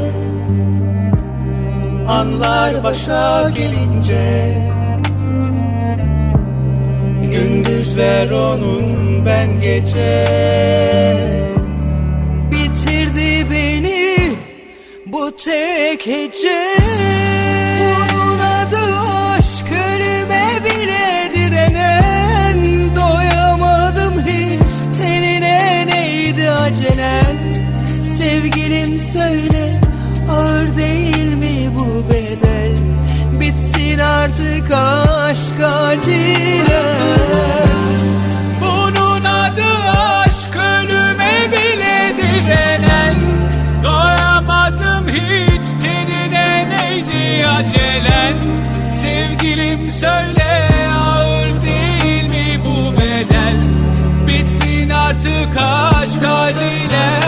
Anlar 2.07 2.84
başa 2.84 3.49
gelince. 3.49 4.57
Gündüzler 7.34 8.30
onun 8.30 9.26
ben 9.26 9.60
gece. 9.60 10.28
Bitirdi 12.52 13.45
beni 13.52 14.36
bu 15.06 15.38
tek 15.38 16.07
hece 16.07 16.86
Sevgilim 28.86 28.99
söyle 28.99 29.82
ağır 30.32 30.78
değil 30.78 31.34
mi 31.34 31.70
bu 31.78 32.10
bedel? 32.10 32.76
Bitsin 33.40 33.99
artık 33.99 34.72
aşk 34.72 35.64
acilen. 35.64 36.99
Bunun 38.62 39.24
adı 39.24 39.90
aşk 39.98 40.56
ölüme 40.56 41.52
bile 41.52 42.14
direnen. 42.18 43.16
Doyamadım 43.84 45.07
hiç 45.07 45.84
tenine 45.84 46.68
acelen? 47.57 48.34
Sevgilim 48.91 49.91
söyle 49.91 50.70
ağır 51.06 51.48
değil 51.68 52.30
mi 52.30 52.60
bu 52.66 52.94
bedel? 52.94 53.56
Bitsin 54.28 54.90
artık 54.90 55.57
aşk 55.57 56.26
acilen 56.26 57.24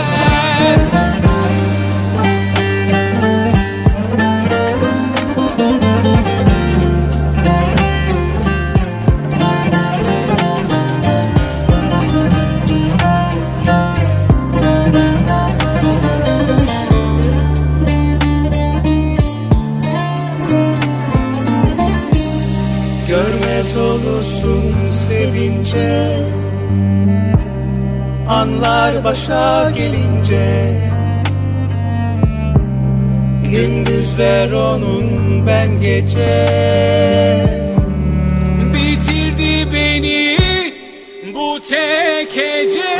sevince 25.68 26.18
Anlar 28.28 29.04
başa 29.04 29.70
gelince. 29.70 30.74
Gündüzler 33.44 34.52
onun 34.52 35.46
ben 35.46 35.80
gece. 35.80 36.48
Bitirdi 38.72 39.72
beni 39.72 40.38
bu 41.34 41.60
tek 41.68 42.36
hece 42.36 42.98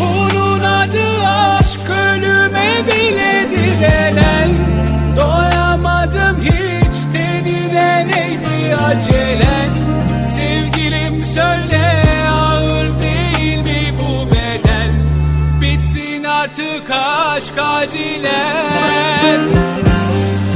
Bunun 0.00 0.60
adı 0.60 1.26
aşk 1.26 1.90
ölüme 1.90 2.72
bile 2.86 3.46
direnen 3.50 4.50
Doyamadım 5.16 6.36
hiç 6.44 7.16
tenine 7.16 8.06
neydi 8.06 8.76
acelen 8.76 9.87
söyle 11.38 12.28
ağır 12.30 13.02
değil 13.02 13.58
mi 13.58 13.94
bu 14.00 14.26
beden 14.26 14.90
Bitsin 15.60 16.24
artık 16.24 16.90
aşk 16.90 17.54
acilen. 17.58 19.38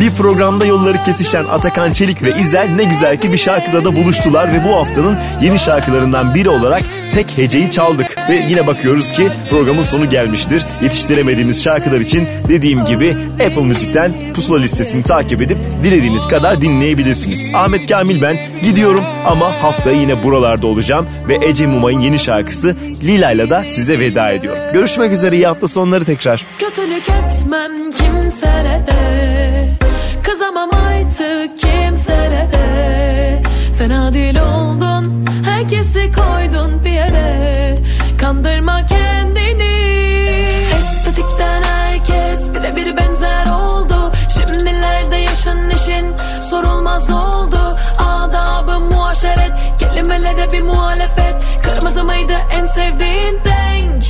Bir 0.00 0.10
programda 0.10 0.64
yolları 0.64 1.04
kesişen 1.04 1.44
Atakan 1.44 1.92
Çelik 1.92 2.22
ve 2.22 2.38
İzel 2.40 2.68
ne 2.76 2.84
güzel 2.84 3.20
ki 3.20 3.32
bir 3.32 3.38
şarkıda 3.38 3.84
da 3.84 3.96
buluştular 3.96 4.52
ve 4.52 4.64
bu 4.68 4.76
haftanın 4.76 5.18
yeni 5.42 5.58
şarkılarından 5.58 6.34
biri 6.34 6.48
olarak 6.48 6.82
tek 7.14 7.38
heceyi 7.38 7.70
çaldık. 7.70 8.18
Ve 8.28 8.34
yine 8.48 8.66
bakıyoruz 8.66 9.12
ki 9.12 9.28
programın 9.50 9.82
sonu 9.82 10.10
gelmiştir. 10.10 10.62
Yetiştiremediğimiz 10.82 11.64
şarkılar 11.64 12.00
için 12.00 12.28
dediğim 12.48 12.84
gibi 12.84 13.16
Apple 13.46 13.62
Müzik'ten 13.62 14.12
pusula 14.34 14.58
listesini 14.58 15.02
takip 15.02 15.42
edip 15.42 15.58
dilediğiniz 15.84 16.28
kadar 16.28 16.60
dinleyebilirsiniz. 16.60 17.50
Ahmet 17.54 17.88
Kamil 17.88 18.22
ben 18.22 18.36
gidiyorum 18.62 19.04
ama 19.26 19.62
haftaya 19.62 20.00
yine 20.00 20.22
buralarda 20.22 20.66
olacağım 20.66 21.06
ve 21.28 21.46
Ece 21.46 21.66
Mumay'ın 21.66 22.00
yeni 22.00 22.18
şarkısı 22.18 22.76
Lila'yla 23.04 23.50
da 23.50 23.64
size 23.70 24.00
veda 24.00 24.30
ediyorum. 24.30 24.62
Görüşmek 24.72 25.12
üzere 25.12 25.36
iyi 25.36 25.46
hafta 25.46 25.68
sonları 25.68 26.04
tekrar. 26.04 26.44
Kötülük 26.58 27.08
etmem 27.08 27.92
kimselere 27.92 29.76
Kızamam 30.22 30.70
artık 30.74 31.58
kimselere 31.58 33.42
Sen 33.72 33.90
adil 33.90 34.40
oldun 34.40 35.24
Herkesi 35.72 36.12
koydun 36.12 36.84
bir 36.84 36.92
yere. 36.92 37.74
Kandırma 38.20 38.86
kendini. 38.86 39.72
Estetikten 40.72 41.62
herkes 41.62 42.54
birebir 42.54 42.96
benzer 42.96 43.46
oldu. 43.46 44.12
Şimdilerde 44.28 45.16
yaşın 45.16 45.70
işin 45.70 46.06
sorulmaz 46.50 47.12
oldu. 47.12 47.76
Adabı 47.98 48.80
muaşeret 48.80 49.52
Kelimelere 49.78 50.50
bir 50.52 50.62
muhalefet. 50.62 51.46
Kırmızı 51.62 52.04
mıydı 52.04 52.34
en 52.58 52.64
sevdiğin 52.64 53.40
renk. 53.44 54.04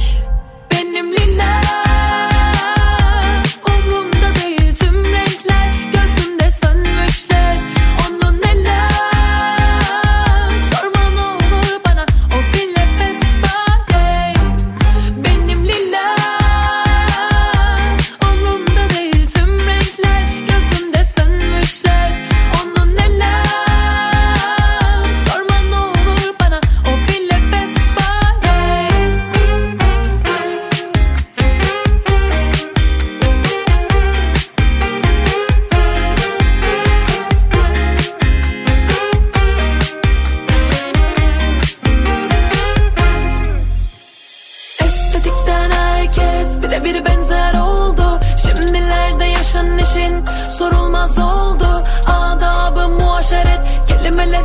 Benim 0.70 1.12
lila 1.12 1.91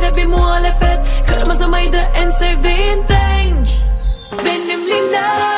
kelimelere 0.08 0.14
bir 0.16 0.26
muhalefet. 0.26 1.00
Kırmızı 1.26 1.68
mıydı 1.68 1.96
en 2.14 2.30
sevdiğin 2.30 3.04
renk. 3.08 3.68
Benim 4.44 4.86
lila 4.86 5.57